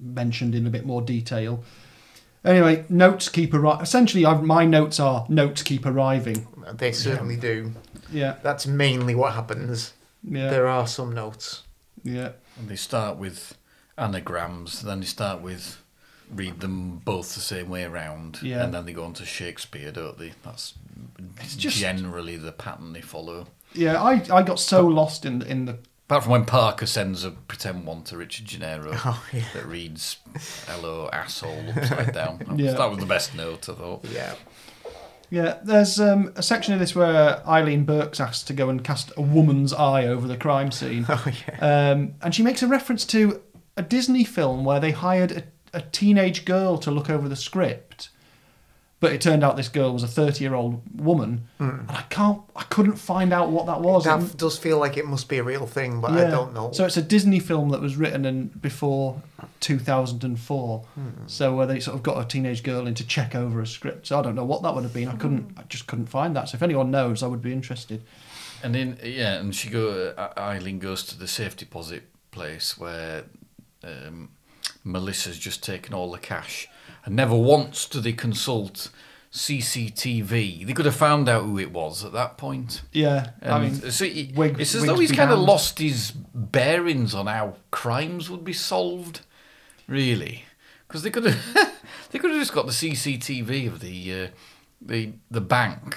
[0.00, 1.62] mentioned in a bit more detail.
[2.44, 3.82] Anyway, notes keep arriving.
[3.82, 6.46] Essentially, I've, my notes are notes keep arriving.
[6.74, 7.72] They certainly do.
[8.12, 9.92] Yeah, That's mainly what happens.
[10.22, 11.64] yeah, There are some notes.
[12.04, 12.32] yeah.
[12.58, 13.58] and they start with
[13.98, 15.82] anagrams, then they start with
[16.34, 18.64] read them both the same way around, Yeah.
[18.64, 20.32] and then they go on to Shakespeare, don't they?
[20.42, 20.74] That's
[21.56, 23.46] just- generally the pattern they follow.
[23.72, 27.32] Yeah, I, I got so lost in in the Apart from when Parker sends a
[27.32, 29.42] pretend one to Richard Genero Oh, yeah.
[29.54, 30.18] that reads
[30.68, 32.38] "Hello, asshole" upside down.
[32.38, 34.04] That was, that was the best note I thought.
[34.12, 34.34] Yeah.
[35.30, 39.10] Yeah, there's um, a section of this where Eileen Burke's asked to go and cast
[39.16, 41.04] a woman's eye over the crime scene.
[41.08, 41.90] Oh yeah.
[41.90, 43.42] Um, and she makes a reference to
[43.76, 45.42] a Disney film where they hired a,
[45.76, 48.08] a teenage girl to look over the script.
[48.98, 51.46] But it turned out this girl was a 30 year old woman.
[51.58, 54.04] And I can't, I couldn't find out what that was.
[54.04, 56.54] That It- f- does feel like it must be a real thing, but I don't
[56.54, 56.72] know.
[56.72, 59.20] So it's a Disney film that was written in before
[59.60, 60.78] 2004.
[60.94, 61.08] Hmm.
[61.26, 64.06] So where they sort of got a teenage girl in to check over a script.
[64.06, 65.08] So I don't know what that would have been.
[65.08, 65.18] I Hmm.
[65.18, 66.48] couldn't, I just couldn't find that.
[66.48, 68.02] So if anyone knows, I would be interested.
[68.62, 70.14] And then yeah, and she go.
[70.16, 73.24] uh, Eileen goes to the safe deposit place where
[73.84, 74.30] um,
[74.86, 76.68] Melissa's just taken all the cash,
[77.04, 78.90] and never once do they consult
[79.32, 80.66] CCTV.
[80.66, 82.82] They could have found out who it was at that point.
[82.92, 86.12] Yeah, And I mean, so he, wig- it's as though he's kind of lost his
[86.12, 89.20] bearings on how crimes would be solved,
[89.86, 90.44] really,
[90.86, 91.72] because they could have
[92.10, 94.28] they could have just got the CCTV of the uh,
[94.80, 95.96] the the bank.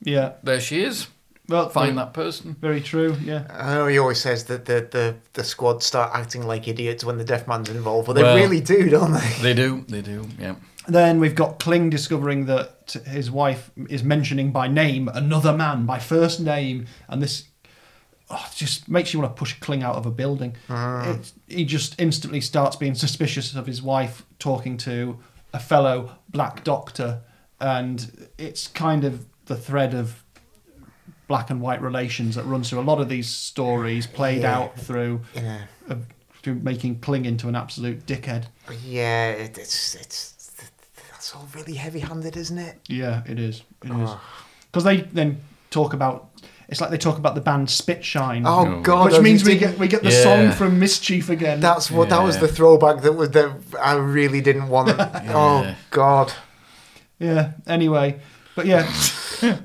[0.00, 0.34] yeah.
[0.42, 1.08] There she is.
[1.48, 2.56] Well, Find very, that person.
[2.60, 3.16] Very true.
[3.22, 3.46] Yeah.
[3.50, 7.16] I know he always says that the, the, the squad start acting like idiots when
[7.16, 9.34] the deaf man's involved, but they Well- really do, don't they?
[9.40, 9.84] They do.
[9.88, 10.28] They do.
[10.38, 10.56] Yeah.
[10.86, 15.98] Then we've got Kling discovering that his wife is mentioning by name another man by
[15.98, 17.44] first name, and this
[18.30, 20.56] oh, just makes you want to push Kling out of a building.
[20.68, 21.18] Mm.
[21.18, 25.18] It, he just instantly starts being suspicious of his wife talking to
[25.52, 27.20] a fellow black doctor,
[27.60, 30.24] and it's kind of the thread of
[31.28, 34.58] black and white relations that runs through a lot of these stories, played Yeah.
[34.58, 35.58] out through, Yeah.
[35.88, 35.94] uh,
[36.42, 38.44] through making Kling into an absolute dickhead.
[38.84, 40.34] Yeah, it, it's it's
[41.12, 42.78] that's all really heavy-handed, isn't it?
[42.88, 43.62] Yeah, it is.
[43.84, 44.10] It is.
[44.10, 44.20] Oh.
[44.72, 46.30] Because they then talk about.
[46.70, 48.46] It's like they talk about the band Spitshine.
[48.46, 48.80] Oh No.
[48.82, 49.10] God!
[49.12, 50.22] which means you we taken- get we get the Yeah.
[50.22, 51.60] song from Mischief again.
[51.60, 53.50] That's what that was the throwback that was that
[53.82, 54.90] I really didn't want.
[55.28, 56.32] Oh God!
[57.18, 57.52] yeah.
[57.66, 58.20] Anyway,
[58.54, 58.86] but yeah,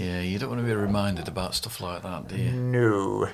[0.00, 0.20] Yeah.
[0.20, 2.52] You don't want to be reminded about stuff like that, do you?
[2.52, 3.28] No.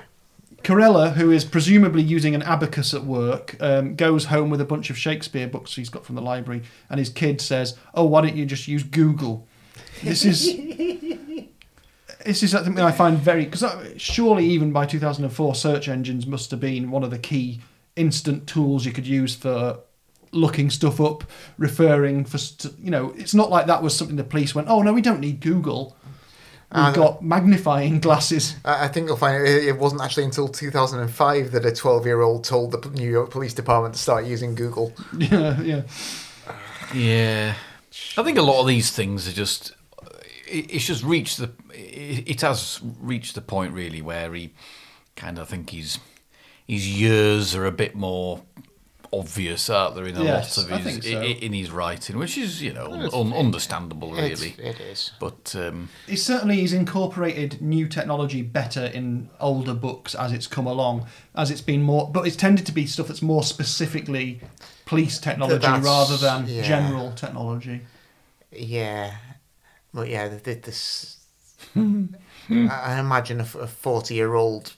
[0.63, 4.89] Carella, who is presumably using an abacus at work, um, goes home with a bunch
[4.89, 8.35] of Shakespeare books he's got from the library, and his kid says, "Oh, why don't
[8.35, 9.47] you just use Google?"
[10.03, 10.59] This is.
[12.25, 13.63] This is something I find very because
[13.95, 17.61] surely even by 2004, search engines must have been one of the key
[17.95, 19.79] instant tools you could use for
[20.33, 21.23] looking stuff up,
[21.57, 22.37] referring for
[22.83, 23.13] you know.
[23.15, 25.95] It's not like that was something the police went, "Oh no, we don't need Google.
[26.73, 30.47] We've Ah, got magnifying glasses." I I think you'll find it, it wasn't actually until
[30.47, 34.93] 2005 that a 12-year-old told the New York Police Department to start using Google.
[35.17, 35.81] yeah, yeah.
[36.93, 37.55] Yeah.
[38.17, 39.73] I think a lot of these things are just.
[40.49, 41.51] It's just reached the.
[41.73, 44.53] It, it has reached the point really where he
[45.15, 45.99] kind of think he's
[46.67, 48.41] his years are a bit more
[49.13, 51.19] obvious, aren't there, in a Yes, lot of his so.
[51.21, 54.55] i- in his writing, which is you know It's- un, understandable really.
[54.57, 55.11] it is.
[55.19, 60.67] But um, It certainly he's incorporated new technology better in older books as it's come
[60.67, 64.41] along, as it's been more, but it's tended to be stuff that's more specifically
[64.85, 66.61] police technology rather than yeah.
[66.63, 67.81] general technology.
[68.51, 69.15] Yeah,
[69.93, 71.17] but yeah, the, the, this.
[71.75, 72.09] I
[72.49, 74.73] I imagine a forty-year-old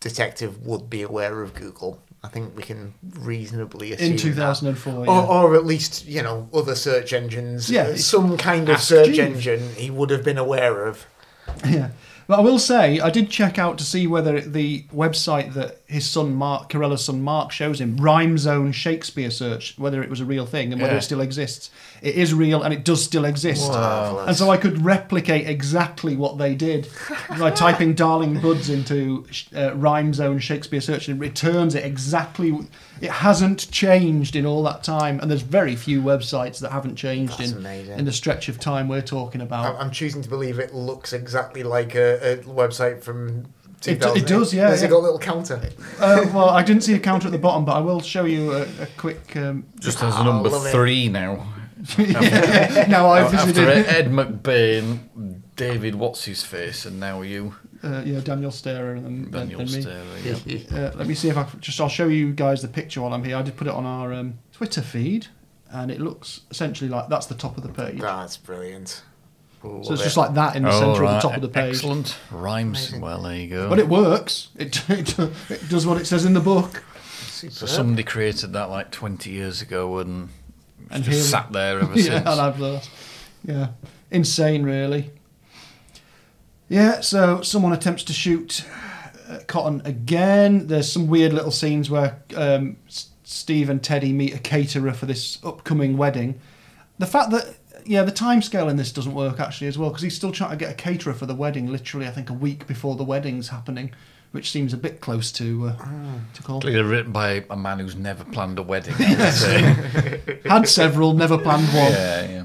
[0.00, 2.00] detective would be aware of Google.
[2.22, 4.22] I think we can reasonably assume In that.
[4.22, 5.10] 2004, Or, yeah.
[5.26, 7.70] or at least you know other search engines.
[7.70, 11.06] Yeah, uh, some kind of search engine he would have been aware of.
[11.64, 11.90] Yeah.
[12.28, 16.08] But I will say, I did check out to see whether the website that his
[16.08, 20.24] son Mark, Carella's son Mark, shows him, Rhyme Zone Shakespeare Search, whether it was a
[20.24, 20.98] real thing and whether Yeah.
[20.98, 21.70] it still exists.
[22.00, 23.68] It is real and it does still exist.
[23.68, 24.28] Marvellous.
[24.28, 26.88] And so I could replicate exactly what they did
[27.38, 32.56] by typing Darling Buds into uh, Rhyme Zone Shakespeare Search and it returns it exactly.
[33.00, 35.18] It hasn't changed in all that time.
[35.20, 37.98] And there's very few websites that haven't changed That's in, amazing.
[37.98, 39.74] in the stretch of time we're talking about.
[39.74, 43.46] I'm, I'm choosing to believe it looks exactly like a, a website from.
[43.86, 44.22] It d- 2008.
[44.22, 44.88] it does, yeah, Has yeah.
[44.88, 45.60] it got a little counter?
[45.98, 48.52] Uh, well, I didn't see a counter at the bottom, but I will show you
[48.52, 49.34] a, a quick.
[49.36, 50.70] Um, just as Ah, a number love it.
[50.70, 51.46] three now.
[51.98, 53.86] now I've After visited.
[53.86, 59.30] Ed McBain, David, what's his face, and now you, Uh, yeah, Daniel Starer and then,
[59.30, 59.80] then Daniel me.
[59.80, 60.04] Starer.
[60.22, 60.58] Yeah.
[60.70, 61.80] Uh, let me see if I just.
[61.80, 63.36] I'll show you guys the picture while I'm here.
[63.36, 65.28] I did put it on our um, Twitter feed,
[65.70, 67.98] and it looks essentially like that's the top of the page.
[68.00, 69.02] That's brilliant.
[69.62, 70.04] Love so it's it.
[70.04, 71.14] just like that in the Oh, centre of right.
[71.22, 71.74] the top of the page.
[71.76, 72.78] Excellent rhymes.
[72.78, 73.00] Amazing.
[73.02, 73.68] Well, there you go.
[73.68, 74.48] But it works.
[74.56, 75.18] It, it,
[75.50, 76.82] it does what it says in the book.
[77.22, 80.28] so somebody created that like 20 years ago, and,
[80.90, 82.26] And just here- sat there ever yeah, since.
[82.28, 82.90] and I've lost.
[83.44, 83.68] Yeah,
[84.10, 85.10] insane, really.
[86.68, 88.64] Yeah, so someone attempts to shoot
[89.28, 90.68] uh, Cotton again.
[90.68, 95.06] There's some weird little scenes where um, S- Steve and Teddy meet a caterer for
[95.06, 96.40] this upcoming wedding.
[96.98, 100.02] The fact that yeah, the time scale in this doesn't work actually as well because
[100.02, 101.66] he's still trying to get a caterer for the wedding.
[101.66, 103.92] Literally, I think a week before the wedding's happening,
[104.32, 105.76] which seems a bit close to uh,
[106.34, 106.60] to call.
[106.60, 108.94] Clearly written by a man who's never planned a wedding.
[108.98, 110.40] I would say.
[110.48, 111.92] Had several, never planned one.
[111.92, 112.44] yeah, yeah.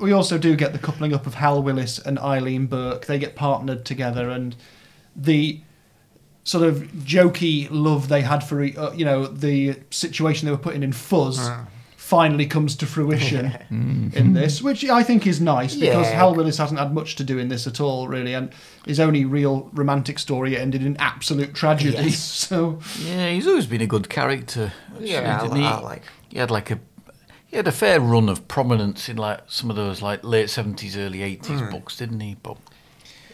[0.00, 3.06] we also do get the coupling up of Hal Willis and Eileen Burke.
[3.06, 4.56] They get partnered together, and
[5.14, 5.60] the
[6.44, 10.84] sort of jokey love they had for, uh, you know, the situation they were putting
[10.84, 11.50] in Fuzz
[12.06, 13.46] finally comes to fruition
[14.14, 16.14] in this, which I think is nice because Yeah.
[16.16, 18.52] Hal Willis hasn't had much to do in this at all, really, and
[18.86, 21.96] his only real romantic story ended in absolute tragedy.
[21.96, 22.16] Yes.
[22.46, 24.72] So, Yeah, he's always been a good character.
[24.92, 25.64] actually, Yeah, I- didn't he?
[25.66, 26.78] I like- He had like a
[27.48, 30.96] he had a fair run of prominence in like some of those like late seventies,
[30.96, 31.70] early eighties Hmm.
[31.70, 32.36] books, didn't he?
[32.42, 32.56] But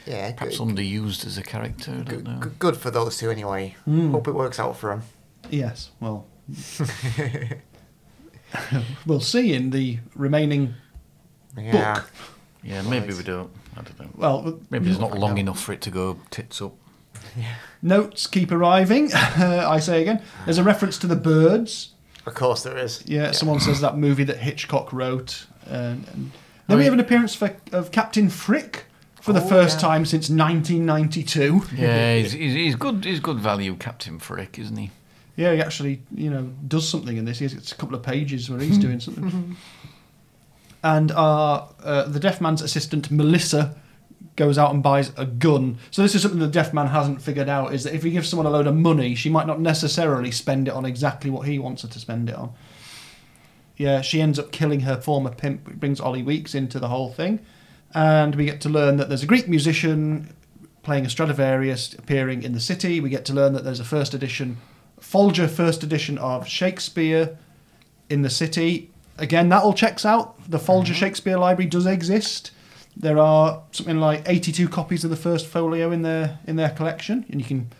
[0.07, 1.93] Yeah, perhaps good, underused as a character.
[1.93, 2.39] I don't know.
[2.41, 3.77] good, good for those two anyway.
[3.87, 5.03] Hope it works out for him.
[5.51, 6.25] yes, well.
[9.07, 10.75] we'll see in the remaining
[11.57, 11.95] Yeah.
[11.95, 12.11] book.
[12.63, 13.17] Yeah, maybe Right.
[13.17, 13.51] we don't.
[13.77, 14.09] I don't know.
[14.17, 16.75] Well, Maybe it's not long enough for it to go tits up.
[17.81, 19.13] Notes keep arriving.
[19.15, 20.23] I say again.
[20.45, 21.91] There's a reference to the birds.
[22.27, 23.03] Of course there is.
[23.07, 25.47] Yeah, someone says that movie that Hitchcock wrote.
[25.67, 26.39] Uh, and, and Oh,
[26.69, 28.85] then we have an appearance for, of Captain Frick
[29.21, 29.89] for the Oh, first yeah.
[29.89, 31.63] time since 1992.
[31.77, 33.05] Yeah, he's, he's, he's good.
[33.05, 34.91] He's good value, Captain Frick, isn't he?
[35.43, 37.41] Yeah, he actually, you know, does something in this.
[37.41, 39.57] He has a couple of pages where he's doing something.
[40.85, 43.75] and our uh, the deaf man's assistant Melissa
[44.37, 45.79] goes out and buys a gun.
[45.91, 48.29] So this is something the deaf man hasn't figured out: is that if he gives
[48.29, 51.59] someone a load of money, she might not necessarily spend it on exactly what he
[51.59, 52.53] wants her to spend it on.
[53.77, 55.67] Yeah, she ends up killing her former pimp.
[55.67, 57.41] It brings Ollie Weeks into the whole thing,
[57.93, 60.37] and we get to learn that there's a Greek musician
[60.85, 63.01] playing a Stradivarius appearing in the city.
[63.01, 64.59] We get to learn that there's a first edition,
[65.03, 67.37] Folger first edition of Shakespeare
[68.09, 68.89] in the city.
[69.19, 70.39] Again, that all checks out.
[70.49, 71.01] The Folger mm-hmm.
[71.01, 72.53] Shakespeare Library does exist.
[72.97, 77.27] There are something like 82 copies of the first folio in their in their collection,
[77.31, 77.71] and you can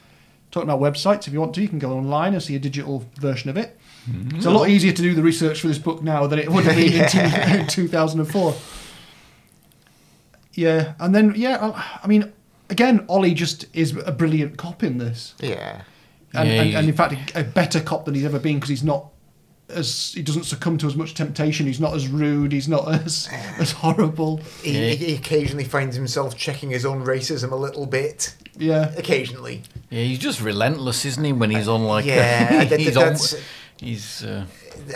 [0.51, 1.63] talk about websites if you want to.
[1.63, 3.79] You can go online and see a digital version of it.
[4.11, 4.37] Mm-hmm.
[4.37, 6.65] It's a lot easier to do the research for this book now than it would
[6.65, 7.19] have been in two-
[7.61, 8.55] in 2004.
[10.55, 12.33] Yeah, and then yeah, I mean,
[12.69, 15.83] again, Ollie just is a brilliant cop in this, Yeah.
[16.35, 18.83] And, Yeah, and, and in fact, a better cop than he's ever been because he's
[18.85, 19.07] not
[19.69, 21.67] as he doesn't succumb to as much temptation.
[21.67, 22.53] He's not as rude.
[22.53, 23.29] He's not as
[23.59, 24.39] as horrible.
[24.63, 24.95] He, Yeah.
[24.95, 28.35] he occasionally finds himself checking his own racism a little bit.
[28.59, 29.63] Yeah, Occasionally.
[29.89, 31.33] Yeah, he's just relentless, isn't he?
[31.33, 33.17] When he's on like Yeah, that- he's on.
[33.79, 34.45] He's uh,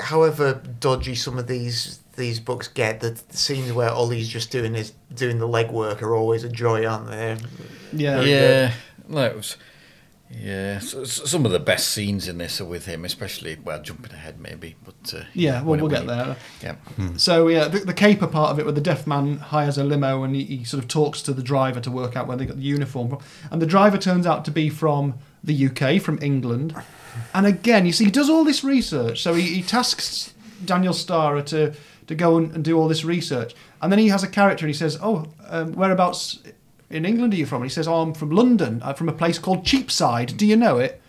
[0.01, 4.75] However dodgy some of these these books get, the, the scenes where Ollie's just doing
[4.75, 7.37] his doing the legwork are always a joy, aren't they?
[7.93, 8.73] yeah, Very yeah,
[9.11, 9.57] that was.
[10.31, 13.81] Yeah, so, so some of the best scenes in this are with him, especially well,
[13.81, 15.63] jumping ahead maybe, but uh, yeah.
[15.63, 16.37] Well, when- we'll get he- there.
[16.63, 16.75] Yeah,
[17.17, 20.25] So yeah, the, the caper part of it, where the deaf man hires a limo
[20.25, 22.57] and he, he sort of talks to the driver to work out where they got
[22.57, 23.19] the uniform from,
[23.51, 25.15] and the driver turns out to be from
[25.45, 26.75] the UK, from England,
[27.33, 29.23] and again, you see, he does all this research.
[29.23, 31.73] So he, he tasks Daniel Starer to
[32.09, 34.75] to go and, and do all this research, and then he has a character and
[34.75, 36.41] he says, "Oh, um, whereabouts
[36.91, 38.81] in England are you from?" And he says, "Oh, I'm from London.
[38.85, 40.37] I'm from a place called Cheapside.
[40.37, 41.01] Do you know it?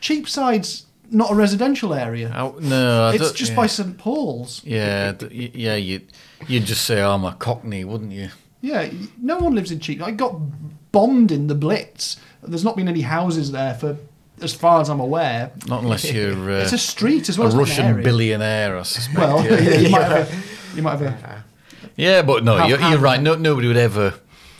[0.00, 2.32] Cheapside's not a residential area.
[2.36, 3.56] Oh, no, I it's just yeah.
[3.56, 6.02] by St Paul's." Yeah, yeah, you
[6.46, 8.28] you'd just say I'm a Cockney, wouldn't you?
[8.60, 10.02] Yeah, no one lives in Cheap.
[10.02, 10.36] I got
[10.92, 12.16] bombed in the Blitz.
[12.42, 13.96] There's not been any houses there for,
[14.40, 15.52] as far as I'm aware.
[15.66, 17.48] Not unless you're uh, it's a street as a well.
[17.48, 19.18] as an Russian billionaire, I suspect.
[19.18, 20.32] Well, yeah, you might have.
[20.32, 21.44] A, you might have a,
[21.96, 23.20] Yeah, but no, you're, you're right.
[23.20, 24.14] No, nobody would ever.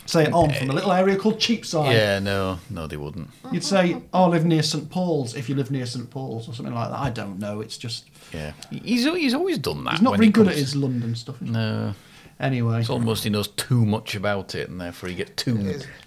[0.09, 3.29] Say, "Oh, I'm from a little area called Cheapside." Yeah, no, no, they wouldn't.
[3.51, 6.53] You'd say, "Oh, I live near St Paul's." If you live near St Paul's or
[6.53, 7.61] something like that, I don't know.
[7.61, 9.93] It's just Yeah, he's he's always done that.
[9.93, 11.41] he's not when very it good at comes- his London stuff.
[11.41, 11.53] is he?
[11.53, 11.93] No,
[12.41, 15.57] Anyway, it's almost he knows too much about it, and therefore he get too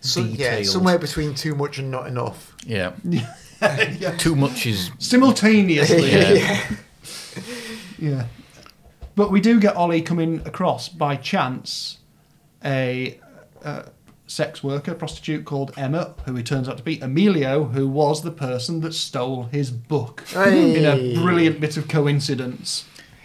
[0.00, 0.38] So, detailed.
[0.38, 2.56] yeah, somewhere between too much and not enough.
[2.66, 4.16] Yeah, yeah.
[4.16, 4.90] too much is.
[4.98, 6.10] simultaneously.
[6.10, 6.66] Yeah.
[7.98, 8.26] Yeah.
[9.14, 11.98] But we do get Ollie coming across by chance
[12.64, 13.18] a,
[13.64, 13.82] uh
[14.26, 18.30] sex worker, prostitute called Emma, who he turns out to be Emilio, who was the
[18.30, 20.24] person that stole his book.
[20.76, 22.86] In a brilliant bit of coincidence.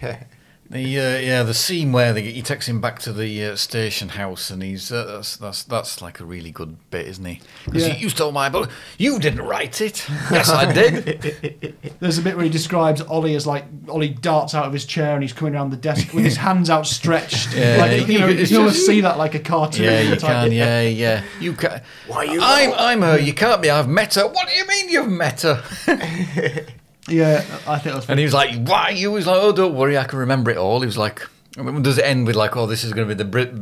[0.70, 4.10] The uh, yeah, the scene where they, he takes him back to the uh, station
[4.10, 7.40] house, and he's uh, that's that's that's like a really good bit, isn't he?
[7.64, 7.96] Because Yeah.
[7.96, 8.68] you stole my book.
[8.98, 10.06] You didn't write it.
[10.30, 11.74] yes, I did.
[12.00, 15.14] There's a bit where he describes Ollie as like Ollie darts out of his chair
[15.14, 17.54] and he's coming around the desk with his hands outstretched.
[17.54, 19.84] Yeah, like, you know, you it's can almost see that like a cartoon.
[19.86, 20.52] Yeah, you type- can.
[20.52, 21.22] Yeah, yeah.
[21.40, 21.80] You can.
[22.08, 23.18] Why you- I'm I'm her.
[23.18, 23.70] You can't be.
[23.70, 24.28] I've met her.
[24.28, 25.62] What do you mean you've met her?
[27.08, 29.96] Yeah, I think that's And he was like, "Why?" You was like, "Oh, don't worry,
[29.98, 31.22] I can remember it all." He was like,
[31.58, 33.54] I mean, does it end with like, oh, this is going to be the, Brit-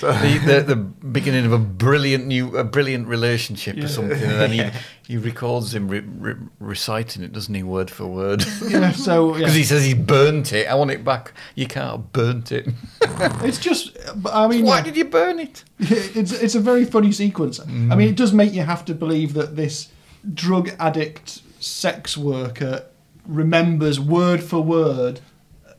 [0.00, 3.84] the, the the beginning of a brilliant new, a brilliant relationship Yeah.
[3.84, 4.70] or something, and then he
[5.12, 8.44] he records him re- re- reciting it, doesn't he, word for word?
[8.68, 9.40] Yeah, so yeah.
[9.40, 10.68] Because he says he burnt it.
[10.68, 11.32] I want it back.
[11.54, 12.68] You can't have burnt it.
[13.02, 13.96] it's just.
[14.32, 14.84] I mean, Why yeah.
[14.84, 15.64] did you burn it?
[15.78, 17.60] it's it's a very funny sequence.
[17.60, 18.10] I mean, mm.
[18.10, 19.88] it does make you have to believe that this
[20.32, 22.84] drug addict sex worker
[23.26, 25.20] remembers word for word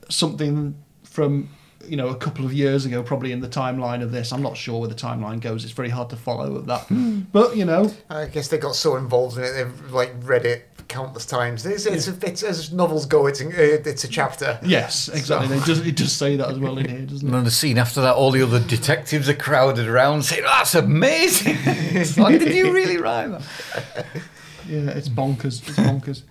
[0.10, 1.50] something from
[1.88, 4.32] you know a couple of years ago, probably in the timeline of this.
[4.34, 5.64] I'm not sure where the timeline goes.
[5.64, 6.82] It's very hard to follow with that.
[6.88, 7.22] Hmm.
[7.32, 10.68] But you know, I guess they got so involved in it they've like read it
[10.88, 11.66] countless times.
[11.66, 14.60] It's, it's, it's as novels go, it's a, it's a chapter.
[14.64, 15.48] yes, exactly.
[15.58, 17.32] They just it does say that as well in here, doesn't And it?
[17.38, 20.76] then the scene after that, all the other detectives are crowded around saying, oh, "That's
[20.76, 21.58] amazing!
[22.22, 24.06] Like, did you really write that?"
[24.68, 25.68] Yeah, it's bonkers.
[25.68, 26.24] It's bonkers.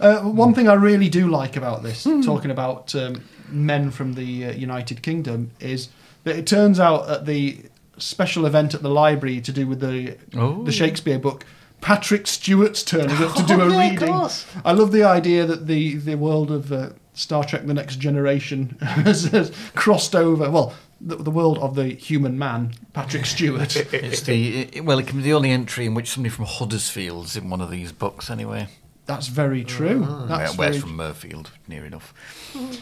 [0.00, 4.46] Uh, one thing I really do like about this, talking about um, men from the
[4.46, 5.88] uh, United Kingdom, is
[6.24, 7.62] that it turns out at the
[7.96, 10.62] special event at the library to do with the Oh.
[10.62, 11.44] the Shakespeare book,
[11.80, 14.28] Patrick Stewart's turning up to do Oh, a yeah, reading.
[14.64, 18.76] I love the idea that the the world of uh, Star Trek: The Next Generation
[18.80, 20.48] has, has crossed over.
[20.50, 23.74] Well, the, the world of the human man, Patrick Stewart.
[23.92, 27.36] It's the it- well, it can be the only entry in which somebody from Huddersfield's
[27.36, 28.68] in one of these books, anyway.
[29.06, 30.00] That's very true.
[30.00, 32.12] That's Well, where's very from Mirfield, near enough.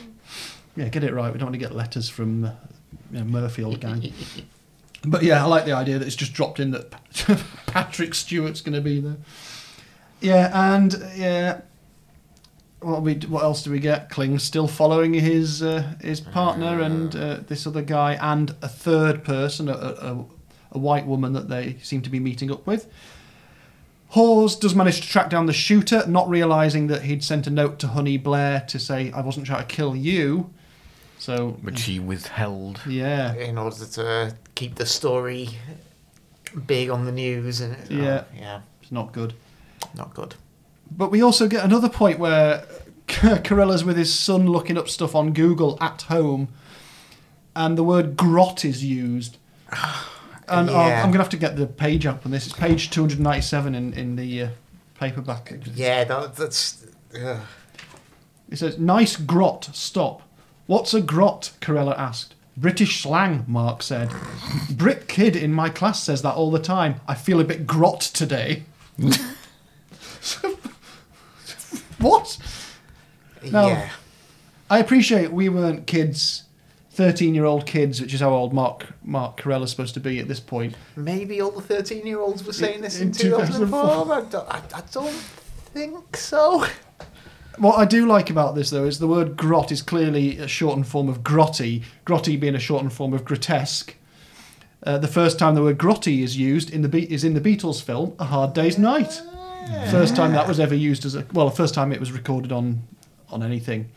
[0.78, 1.32] Yeah, get it right.
[1.32, 2.55] We don't want to get letters from the
[3.11, 4.12] you know, Mirfield gang.
[5.07, 6.91] but yeah, I like the idea that it's just dropped in that
[7.66, 9.16] Patrick Stewart's going to be there.
[10.20, 11.61] Yeah, and uh, yeah,
[12.81, 14.11] what we what else do we get?
[14.11, 19.24] Kling's still following his uh, his partner and uh, this other guy and a third
[19.24, 20.24] person, a, a,
[20.72, 22.87] a white woman that they seem to be meeting up with.
[24.11, 27.79] Hawes does manage to track down the shooter, not realizing that he'd sent a note
[27.81, 30.51] to Honey Blair to say, "I wasn't trying to kill you."
[31.18, 32.81] So, Which he withheld.
[32.87, 35.49] yeah, in order to keep the story
[36.66, 38.24] big on the news and oh, Yeah.
[38.39, 39.33] yeah, it's not good.
[39.95, 40.35] not good.
[40.91, 42.66] But we also get another point where
[43.07, 46.49] Carella's with his son looking up stuff on Google at home,
[47.55, 49.39] and the word "grot" is used.
[50.49, 51.03] And oh, Yeah.
[51.03, 52.47] I'm gonna have to get the page up on this.
[52.47, 54.49] It's page 297 in in the uh,
[54.95, 55.53] paperback.
[55.74, 56.87] Yeah, that, that's
[57.20, 57.41] ugh.
[58.49, 59.68] It says, "Nice grot.
[59.72, 60.22] Stop.
[60.68, 62.37] What's a grot?" Carella asked.
[62.57, 64.14] British slang, Mark said.
[64.70, 67.01] Brit kid in my class says that all the time.
[67.09, 68.62] I feel a bit grot today.
[71.99, 72.38] what?
[73.51, 73.68] No.
[73.68, 73.90] yeah.
[74.68, 76.44] I appreciate we weren't kids,
[76.90, 80.74] thirteen-year-old kids, which is how old Mark Mark Carella's supposed to be at this point.
[80.97, 83.80] Maybe all the thirteen-year-olds were saying this in, In 2004.
[83.80, 86.64] I don't, I, I don't think so.
[87.59, 90.86] What I do like about this, though, is the word grot is clearly a shortened
[90.88, 93.94] form of grotty, grotty being a shortened form of grotesque.
[94.82, 97.40] Uh, the first time the word grotty is used in the Be- is in the
[97.40, 99.22] Beatles film A Hard Day's Night.
[99.91, 102.53] First time that was ever used as a well, the first time it was recorded
[102.53, 102.83] on
[103.31, 103.91] on anything.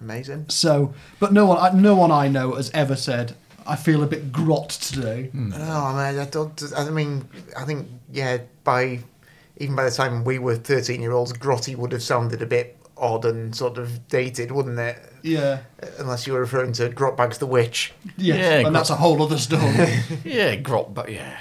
[0.00, 0.46] Amazing.
[0.48, 3.34] So, but no one, I- no one I know has ever said,
[3.66, 5.52] "I feel a bit grot today." Hmm.
[5.54, 6.62] Oh man, I don't.
[6.76, 8.38] I mean, I think yeah.
[8.64, 9.00] By
[9.58, 13.54] even by the time we were thirteen-year-olds, grotty would have sounded a bit odd and
[13.56, 14.98] sort of dated, wouldn't it?
[15.22, 15.60] Yeah,
[15.98, 17.92] Unless you were referring to Grotbags the Witch.
[18.16, 20.00] yes, Yeah, and grot- that's a whole other story.
[20.24, 21.38] Yeah, grot, but yeah.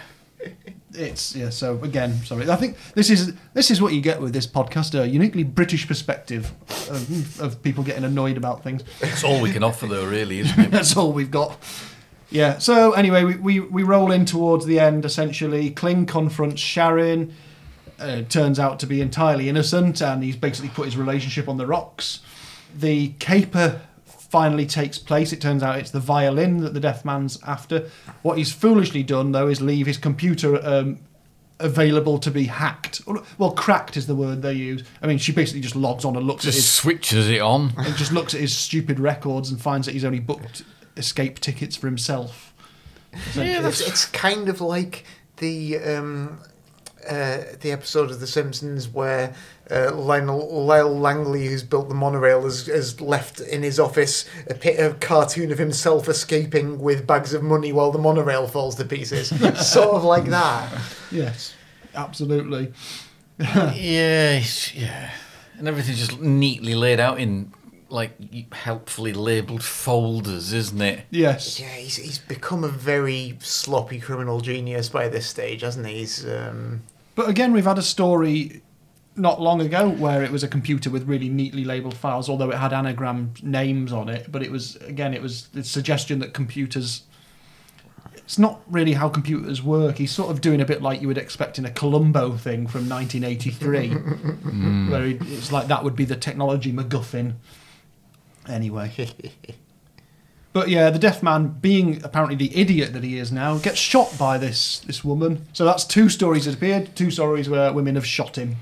[0.95, 1.49] It's yeah.
[1.49, 2.49] So again, sorry.
[2.49, 5.87] I think this is this is what you get with this podcast: a uniquely British
[5.87, 6.51] perspective
[6.89, 8.83] of, of people getting annoyed about things.
[9.01, 10.71] It's all we can offer, though, really, isn't it?
[10.71, 11.57] That's all we've got.
[12.29, 12.57] Yeah.
[12.57, 15.05] So anyway, we, we, we roll in towards the end.
[15.05, 17.33] Essentially, Kling confronts Sharon.
[17.99, 21.67] Uh, turns out to be entirely innocent, and he's basically put his relationship on the
[21.67, 22.21] rocks.
[22.75, 23.81] The caper
[24.33, 25.31] finally takes place.
[25.31, 27.87] It turns out it's the violin that the deaf man's after.
[28.23, 30.97] What he's foolishly done, though, is leave his computer um,
[31.59, 33.03] available to be hacked.
[33.37, 34.83] Well, cracked is the word they use.
[35.03, 37.73] I mean, she basically just logs on and looks at his Just switches it on.
[37.77, 40.63] and just looks at his stupid records and finds that he's only booked
[40.97, 42.55] escape tickets for himself.
[43.35, 45.05] Yeah, It's, it's kind of like
[45.37, 46.39] the um,
[47.09, 49.33] uh, the episode of The Simpsons where
[49.71, 54.53] uh, Lionel, Lyle Langley, who's built the monorail, has, has left in his office a,
[54.53, 58.85] pi- a cartoon of himself escaping with bags of money while the monorail falls to
[58.85, 59.29] pieces.
[59.71, 60.71] sort of like that.
[61.11, 61.53] Yes,
[61.95, 62.73] absolutely.
[63.39, 64.43] yeah,
[64.73, 65.11] yeah.
[65.57, 67.53] And everything's just neatly laid out in,
[67.89, 71.05] like, helpfully labelled folders, isn't it?
[71.09, 71.59] Yes.
[71.59, 75.99] Yeah, he's, he's become a very sloppy criminal genius by this stage, hasn't he?
[75.99, 76.81] He's um,
[77.15, 78.61] But again, we've had a story
[79.15, 82.57] not long ago where it was a computer with really neatly labeled files, although it
[82.57, 84.31] had anagram names on it.
[84.31, 87.03] But it was again, it was the suggestion that computers.
[88.15, 89.97] It's not really how computers work.
[89.97, 92.87] He's sort of doing a bit like you would expect in a Columbo thing from
[92.87, 93.89] 1983,
[94.89, 97.33] where he, it's like that would be the technology MacGuffin.
[98.47, 98.91] Anyway.
[100.53, 104.15] But yeah, the deaf man, being apparently the idiot that he is now, gets shot
[104.19, 105.45] by this this woman.
[105.53, 108.57] So that's two stories that appeared, two stories where women have shot him.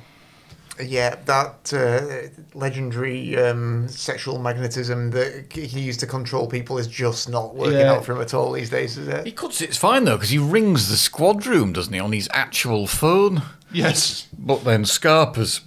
[0.82, 7.30] Yeah, that uh, legendary um, sexual magnetism that he used to control people is just
[7.30, 7.94] not working Yeah.
[7.94, 9.26] out for him at all these days, is it?
[9.26, 9.36] He it?
[9.36, 12.88] cuts it's fine though because he rings the squad room, doesn't he, on his actual
[12.88, 13.44] phone?
[13.72, 14.28] Yes.
[14.40, 15.62] But then Scarpa's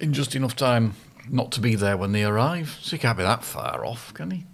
[0.00, 0.94] in just enough time
[1.30, 4.30] not to be there when they arrive, so he can't be that far off, can
[4.32, 4.44] he?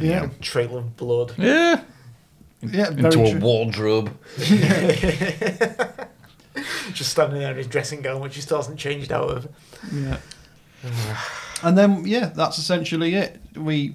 [0.00, 0.28] Yeah.
[0.40, 1.34] Trail of blood.
[1.38, 1.82] Yeah,
[2.60, 3.40] Yeah, very into a true.
[3.40, 4.16] wardrobe.
[6.92, 9.48] Just standing there in his dressing gown, which he still hasn't changed out of.
[9.92, 10.18] Yeah.
[11.62, 13.40] and then yeah, that's essentially it.
[13.54, 13.94] We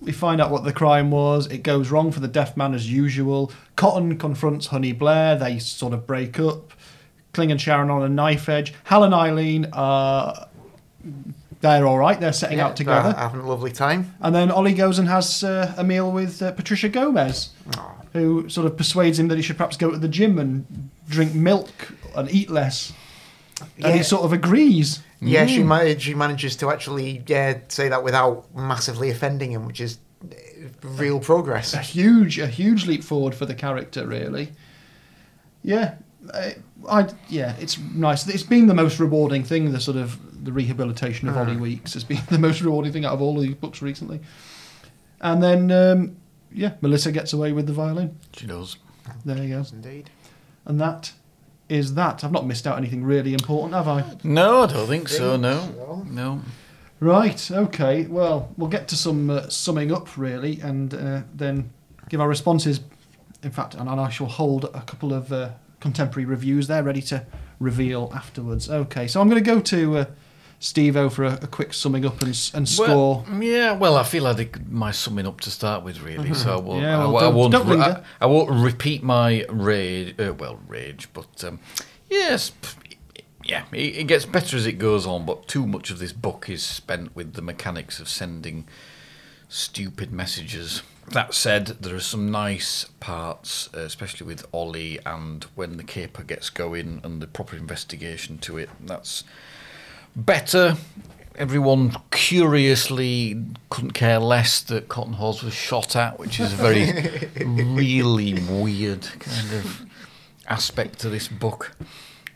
[0.00, 1.46] we find out what the crime was.
[1.46, 3.50] It goes wrong for the deaf man as usual.
[3.76, 5.36] Cotton confronts Honey Blair.
[5.36, 6.72] They sort of break up.
[7.32, 8.74] Kling and Sharon on a knife edge.
[8.84, 10.48] Hal and Eileen are
[11.60, 12.18] they're all right.
[12.20, 13.12] They're setting out together.
[13.16, 14.14] having a lovely time.
[14.20, 17.50] And then Ollie goes and has uh, a meal with uh, Patricia Gomez,
[18.12, 21.34] who sort of persuades him that he should perhaps go to the gym and drink
[21.34, 21.70] milk
[22.16, 22.92] and eat less.
[23.60, 23.92] And Yeah.
[23.96, 25.00] he sort of agrees.
[25.20, 29.80] Yeah, she ma- she manages to actually yeah say that without massively offending him, which
[29.80, 30.34] is uh,
[30.84, 31.74] real progress.
[31.74, 34.52] a huge a huge leap forward for the character really
[35.62, 35.94] yeah
[36.32, 36.54] I,
[36.88, 40.18] I yeah it's nice it's been the most rewarding thing the sort of
[40.48, 43.42] the rehabilitation of Ollie Weeks has been the most rewarding thing out of all of
[43.42, 44.18] these books recently
[45.20, 46.16] and then um,
[46.50, 48.78] yeah Melissa gets away with the violin She does.
[49.26, 50.08] there you go Indeed.
[50.64, 51.12] and that
[51.68, 55.08] is that I've not missed out anything really important have I No, I don't think
[55.10, 55.36] so.
[55.36, 56.40] No, no.
[57.00, 57.50] Right.
[57.50, 58.06] Okay.
[58.06, 61.70] Well, we'll get to some uh, summing up really, and uh, then
[62.08, 62.80] give our responses.
[63.42, 67.24] In fact, and I shall hold a couple of uh, contemporary reviews there ready to
[67.60, 68.68] reveal afterwards.
[68.68, 69.06] Okay.
[69.06, 70.06] So I'm going to go to
[70.60, 73.24] Steve-O for a, a quick summing up and, and score.
[73.28, 76.34] Well, yeah, well, I feel I did my summing up to start with, really.
[76.34, 76.82] So I won't.
[76.82, 77.34] Yeah, well, I don't-
[77.68, 77.68] won't.
[77.68, 77.80] re-.
[77.80, 80.18] I, I won't repeat my rage.
[80.18, 81.60] Uh, well, rage, but um,
[82.10, 82.50] yes,
[83.44, 85.24] yeah, it, it gets better as it goes on.
[85.24, 88.66] But too much of this book is spent with the mechanics of sending
[89.48, 90.82] stupid messages.
[91.12, 96.22] That said, there are some nice parts, uh, especially with Ollie and when the caper
[96.22, 98.68] gets going and the proper investigation to it.
[98.78, 99.24] That's
[100.18, 100.76] better.
[101.36, 103.40] Everyone curiously
[103.70, 109.02] couldn't care less that Cotton Hawes was shot at, which is a very, really weird
[109.20, 109.86] kind of
[110.48, 111.76] aspect to this book.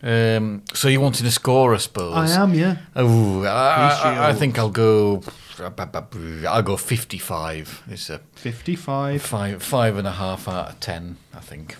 [0.05, 2.15] Um, so you wanted a score, I suppose.
[2.31, 2.55] I am.
[2.55, 2.77] Yeah.
[2.95, 5.23] Oh, I, I, I think I'll go.
[5.61, 7.83] I'll go fifty-five.
[7.89, 9.23] It's a Fifty-five.
[9.23, 11.19] five, five and a half out of ten.
[11.35, 11.77] I think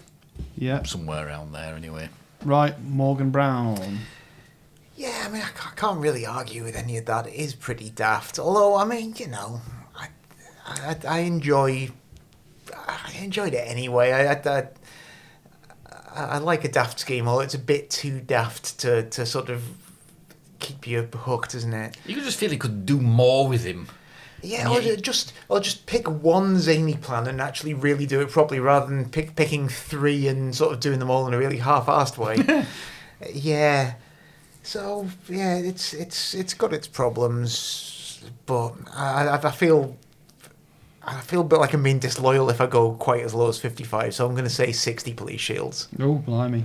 [0.57, 0.83] Yeah.
[0.85, 2.11] somewhere around there, anyway.
[2.45, 2.81] Right.
[2.81, 4.01] Morgan Brown.
[5.03, 7.27] Yeah, I mean, I can't really argue with any of that.
[7.27, 8.39] It is pretty daft.
[8.39, 9.61] Although, I mean, you know,
[9.97, 10.07] I,
[10.65, 11.91] I, I enjoy,
[12.73, 14.13] I enjoyed it anyway.
[14.13, 14.69] I, I,
[16.15, 19.51] I, I like a daft scheme, although it's a bit too daft to, to sort
[19.51, 19.65] of
[20.61, 21.97] keep you hooked, isn't it?
[22.07, 23.89] You could just feel he could do more with him.
[24.41, 24.95] Yeah, or Yeah.
[24.95, 29.09] just or just pick one zany plan and actually really do it properly, rather than
[29.09, 32.67] pick picking three and sort of doing them all in a really half-assed way.
[33.33, 33.95] yeah.
[34.63, 39.97] So yeah, it's it's it's got its problems, but I, I I feel
[41.05, 43.59] I feel a bit like I'm being disloyal if I go quite as low as
[43.59, 44.15] 55.
[44.15, 45.89] So I'm going to say 60 police shields.
[45.99, 46.65] Oh, blimey.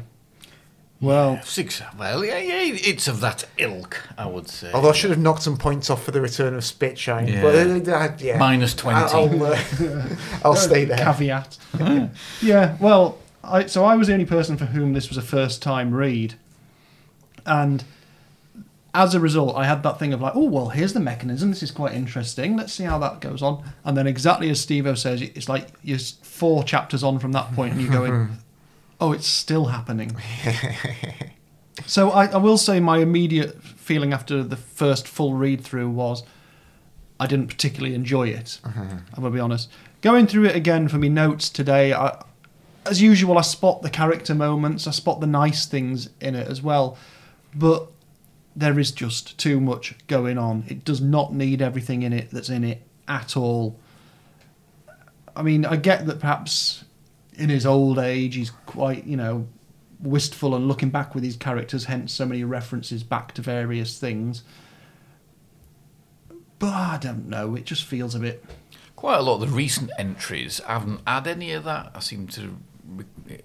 [1.00, 1.82] Well, Six.
[1.98, 4.72] Well, yeah, yeah, it's of that ilk, I would say.
[4.74, 7.42] Although I should have knocked some points off for the return of Spitshine, Yeah.
[7.44, 9.00] but uh, uh, yeah, Minus 20.
[9.00, 9.60] I'll, uh,
[10.44, 10.98] I'll stay there.
[10.98, 11.58] Caveat.
[12.42, 15.62] yeah, well, I, so I was the only person for whom this was a first
[15.62, 16.34] time read.
[17.48, 17.84] And
[18.94, 21.50] as a result, I had that thing of like, oh, well, here's the mechanism.
[21.50, 22.58] This is quite interesting.
[22.58, 23.64] Let's see how that goes on.
[23.84, 27.74] And then, exactly as Steve says, it's like you're four chapters on from that point
[27.74, 28.38] and you're going,
[29.00, 30.16] oh, it's still happening.
[31.86, 36.24] so I, I will say my immediate feeling after the first full read through was
[37.20, 38.60] I didn't particularly enjoy it.
[38.64, 38.82] Mm-hmm.
[38.82, 39.70] I'm gonna be honest.
[40.02, 42.24] Going through it again for me notes today, I,
[42.86, 46.62] as usual, I spot the character moments, I spot the nice things in it as
[46.62, 46.98] well,
[47.56, 47.92] but
[48.56, 50.66] there is just too much going on.
[50.68, 53.80] It does not need everything in it that's in it at all.
[55.36, 56.84] I mean, I get that perhaps
[57.36, 59.48] in his old age he's quite, you know,
[60.00, 64.44] wistful and looking back with his characters, hence so many references back to various things.
[66.60, 68.44] But I don't know, it just feels a bit.
[68.96, 71.92] Quite a lot of the recent entries haven't had any of that.
[71.94, 72.58] I seem to,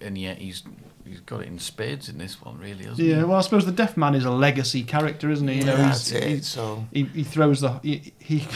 [0.00, 0.62] and yet he's
[1.12, 3.24] he's got it in spades in this one, really, hasn't Yeah, he?
[3.24, 5.58] well, I suppose the Deaf Man is a legacy character, isn't he?
[5.58, 8.46] You know, Yeah, he's, that's it, he's- so- he, he throws the he, he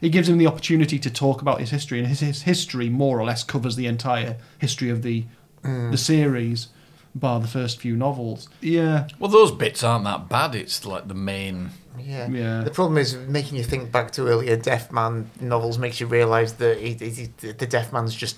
[0.00, 3.18] he gives him the opportunity to talk about his history, and his, his history more
[3.20, 5.24] or less covers the entire history of the
[5.62, 5.98] the mm.
[5.98, 6.68] series,
[7.14, 8.48] bar the first few novels.
[8.60, 10.54] Yeah, Well, those bits aren't that bad.
[10.56, 11.70] It's like the main.
[12.00, 12.28] Yeah.
[12.28, 12.62] Yeah.
[12.64, 16.52] The problem is making you think back to earlier Deaf Man novels makes you realise
[16.52, 18.36] that he, he, he- the Deaf Man's just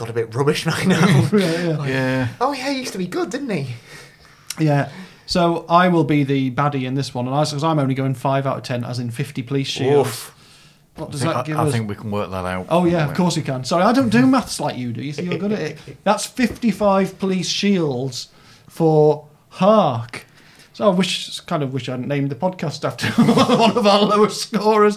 [0.00, 1.28] got a bit rubbish right now.
[1.32, 1.86] yeah, yeah.
[1.86, 2.28] Yeah.
[2.40, 3.74] oh yeah, he used to be good, didn't he?
[4.58, 4.90] Yeah.
[5.26, 8.14] So I will be the baddie in this one, and I, because I'm only going
[8.14, 10.08] five out of ten, as in fifty police shields.
[10.08, 10.36] Oof.
[10.96, 11.72] What I does think, that I, give I us?
[11.72, 12.66] think we can work that out.
[12.68, 13.62] Oh yeah, of course you can.
[13.62, 15.02] Sorry, I don't do maths like you do.
[15.02, 15.78] You see, you're good at it.
[16.02, 18.28] That's 55 police shields
[18.68, 20.26] for Hark.
[20.72, 24.02] So I wish, kind of wish I hadn't named the podcast after one of our
[24.02, 24.96] lowest scorers,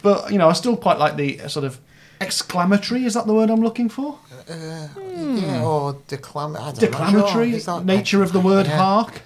[0.00, 1.80] but you know, I still quite like the sort of
[2.20, 3.04] exclamatory.
[3.04, 4.18] Is that the word I'm looking for?
[4.48, 6.80] Yeah, or declam- I don't know.
[6.80, 7.56] Declamatory Sure.
[7.58, 8.78] Is that- nature of the word Yeah.
[8.78, 9.22] hark.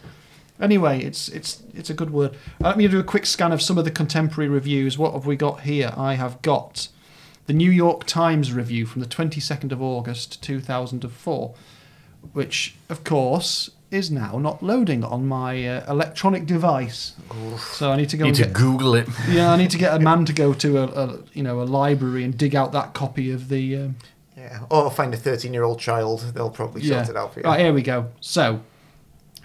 [0.61, 2.33] Anyway, it's it's it's a good word.
[2.63, 4.99] Uh, Let me do a quick scan of some of the contemporary reviews.
[4.99, 5.93] What have we got here?
[5.97, 6.89] I have got
[7.47, 11.55] the New York Times review from the 22nd of August 2004,
[12.33, 17.13] which of course is now not loading on my uh, electronic device.
[17.73, 19.09] So I need to go Need and to get, Google it.
[19.31, 21.65] yeah, I need to get a man to go to a, a you know a
[21.65, 23.97] library and dig out that copy of the um,
[24.49, 24.65] Yeah.
[24.71, 27.45] Or find a 13 year old child, they'll probably sort it out for you.
[27.45, 28.09] Right, here we go.
[28.21, 28.61] So,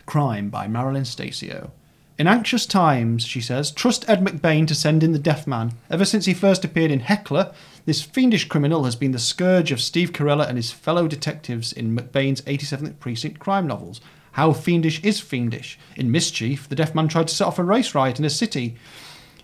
[0.06, 1.72] Crime by Marilyn Stasio.
[2.18, 5.74] In anxious times, she says, trust Ed McBain to send in the deaf man.
[5.90, 7.54] Ever since he first appeared in Heckler,
[7.86, 11.96] this fiendish criminal has been the scourge of Steve Carella and his fellow detectives in
[11.96, 14.00] McBain's 87th Precinct crime novels.
[14.34, 15.80] How fiendish is fiendish?
[15.96, 18.76] In Mischief, the deaf man tried to set off a race riot in a city.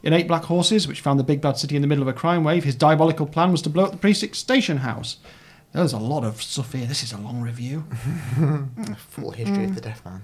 [0.04, 2.14] In Eight Black Horses, which found the big bad city in the middle of a
[2.14, 5.18] crime wave, his diabolical plan was to blow up the precinct station house.
[5.74, 6.86] There's a lot of stuff here.
[6.86, 7.86] This is a long review.
[8.98, 10.24] Full history of the Deaf Man.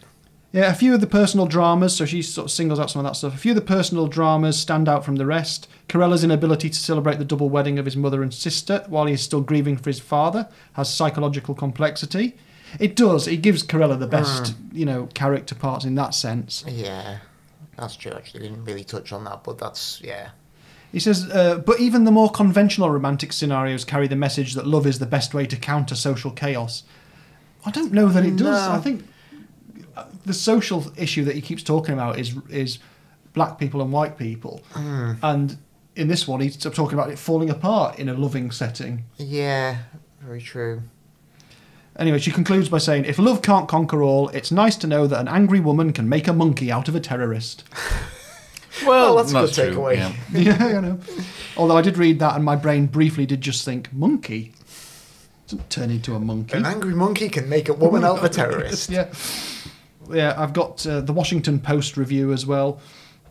[0.51, 3.09] Yeah, a few of the personal dramas, so she sort of singles out some of
[3.09, 3.35] that stuff.
[3.35, 5.67] A few of the personal dramas stand out from the rest.
[5.89, 9.21] Carella's inability to celebrate the double wedding of his mother and sister while he is
[9.21, 12.37] still grieving for his father has psychological complexity.
[12.79, 13.27] It does.
[13.27, 14.77] It gives Carella the best, hmm.
[14.77, 16.63] you know, character parts in that sense.
[16.67, 17.19] Yeah.
[17.77, 18.41] That's true, actually.
[18.41, 20.29] Didn't really touch on that, but that's, yeah.
[20.95, 24.87] He says, uh, but even the more conventional romantic scenarios carry the message that love
[24.87, 26.83] is the best way to counter social chaos.
[27.65, 28.65] I don't know that it does.
[28.65, 28.71] No.
[28.71, 29.05] I think
[29.97, 32.79] uh, the social issue that he keeps talking about is is
[33.33, 35.57] black people and white people, and
[35.97, 39.03] in this one he's talking about it falling apart in a loving setting.
[39.17, 39.79] Yeah,
[40.21, 40.83] very true.
[41.99, 45.19] Anyway, she concludes by saying, "If love can't conquer all, it's nice to know that
[45.19, 47.65] an angry woman can make a monkey out of a terrorist."
[48.85, 49.97] Well, Well, that's a good takeaway.
[50.31, 50.57] yeah.
[50.57, 50.99] yeah, I know.
[51.57, 54.53] Although I did read that, and my brain briefly did just think, "Monkey."
[55.47, 56.57] Doesn't turn into a monkey.
[56.57, 58.89] An angry monkey can make a woman out of a terrorist.
[58.97, 59.13] yeah,
[60.11, 60.33] yeah.
[60.37, 62.79] I've got uh, the Washington Post review as well.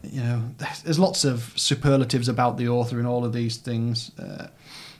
[0.04, 4.12] You know, there's- there's lots of superlatives about the author in all of these things.
[4.18, 4.46] Uh,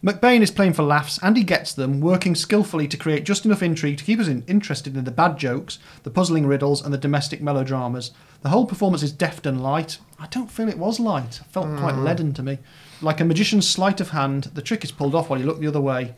[0.05, 3.63] McBain is playing for laughs, and he gets them, working skillfully to create just enough
[3.63, 6.99] intrigue to keep us in, interested in the bad jokes, the puzzling riddles, and the
[6.99, 8.11] domestic melodramas.
[8.43, 9.97] The whole performance is deft and light.
[10.21, 11.41] I don't feel it was light.
[11.41, 12.05] It felt quite mm.
[12.05, 12.59] leaden to me.
[13.01, 15.69] Like a magician's sleight of hand, the trick is pulled off while you look the
[15.69, 16.15] other way.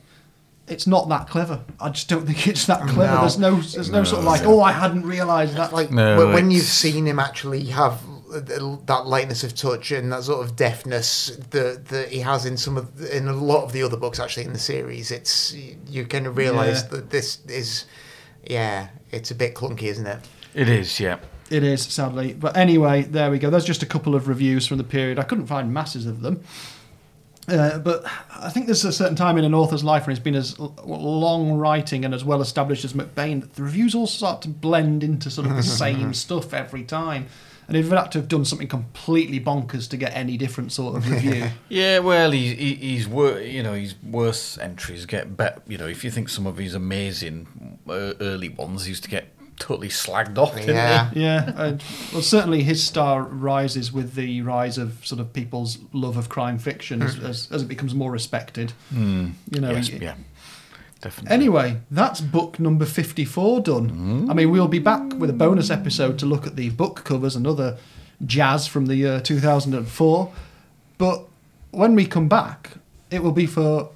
[0.66, 1.61] It's not that clever.
[1.78, 3.14] I just don't think it's that clever.
[3.14, 3.20] No.
[3.20, 5.72] There's no, there's no, sort of like, oh, I hadn't realised that.
[5.72, 8.01] Like No, when- when it's- you've seen him actually have
[8.31, 12.77] that lightness of touch and that sort of deftness that that he has in some
[12.77, 15.55] of in a lot of the other books actually in the series, it's
[15.89, 16.89] you kind of realise Yeah.
[16.89, 17.85] that this is
[18.49, 20.20] yeah, it's a bit clunky, isn't it?
[20.55, 21.18] It is, yeah.
[21.51, 22.33] It is, sadly.
[22.33, 23.51] But anyway, there we go.
[23.51, 25.18] There's just a couple of reviews from the period.
[25.18, 26.43] I couldn't find masses of them.
[27.49, 28.05] Uh, but
[28.35, 31.53] I think there's a certain time in an author's life when he's been as long
[31.53, 35.31] writing and as well established as McBain that the reviews all start to blend into
[35.31, 37.27] sort of the same stuff every time.
[37.69, 41.11] And he'd had to have done something completely bonkers to get any different sort of
[41.11, 41.47] review.
[41.69, 45.61] Yeah, well, he, he, he's wor- you know his worst entries get better.
[45.67, 49.33] You know, if you think some of his amazing uh, early ones used to get
[49.59, 51.11] totally slagged off, didn't Yeah.
[51.14, 51.79] yeah, uh,
[52.12, 56.59] well, certainly his star rises with the rise of sort of people's love of crime
[56.59, 58.75] fiction as, as, as it becomes more respected.
[58.95, 59.33] Mm.
[59.51, 60.14] You know, yes, y- yeah,
[61.01, 61.34] definitely.
[61.34, 64.26] Anyway, that's book number 54 done.
[64.30, 67.36] I mean, we'll be back with a bonus episode to look at the book covers
[67.36, 67.76] and other
[68.24, 70.32] jazz from the year 2004.
[70.99, 71.24] But
[71.70, 72.72] when we come back,
[73.11, 73.90] it will be for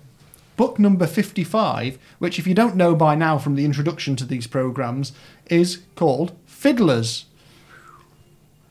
[0.57, 4.47] book number 55, which, if you don't know by now from the introduction to these
[4.47, 5.13] programs,
[5.49, 7.25] is called Fiddlers.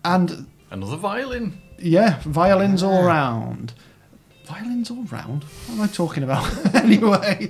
[0.05, 1.59] And Another violin.
[1.80, 3.73] yeah, violins all round.
[4.50, 5.43] Violins all round?
[5.43, 6.43] What am I talking about?
[6.76, 7.50] anyway,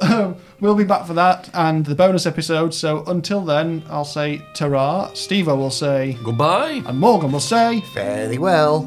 [0.00, 2.72] um, we'll be back for that and the bonus episode.
[2.72, 6.82] So until then, I'll say ta Steve will say, Goodbye.
[6.86, 8.82] and Morgan will say, Fairly well.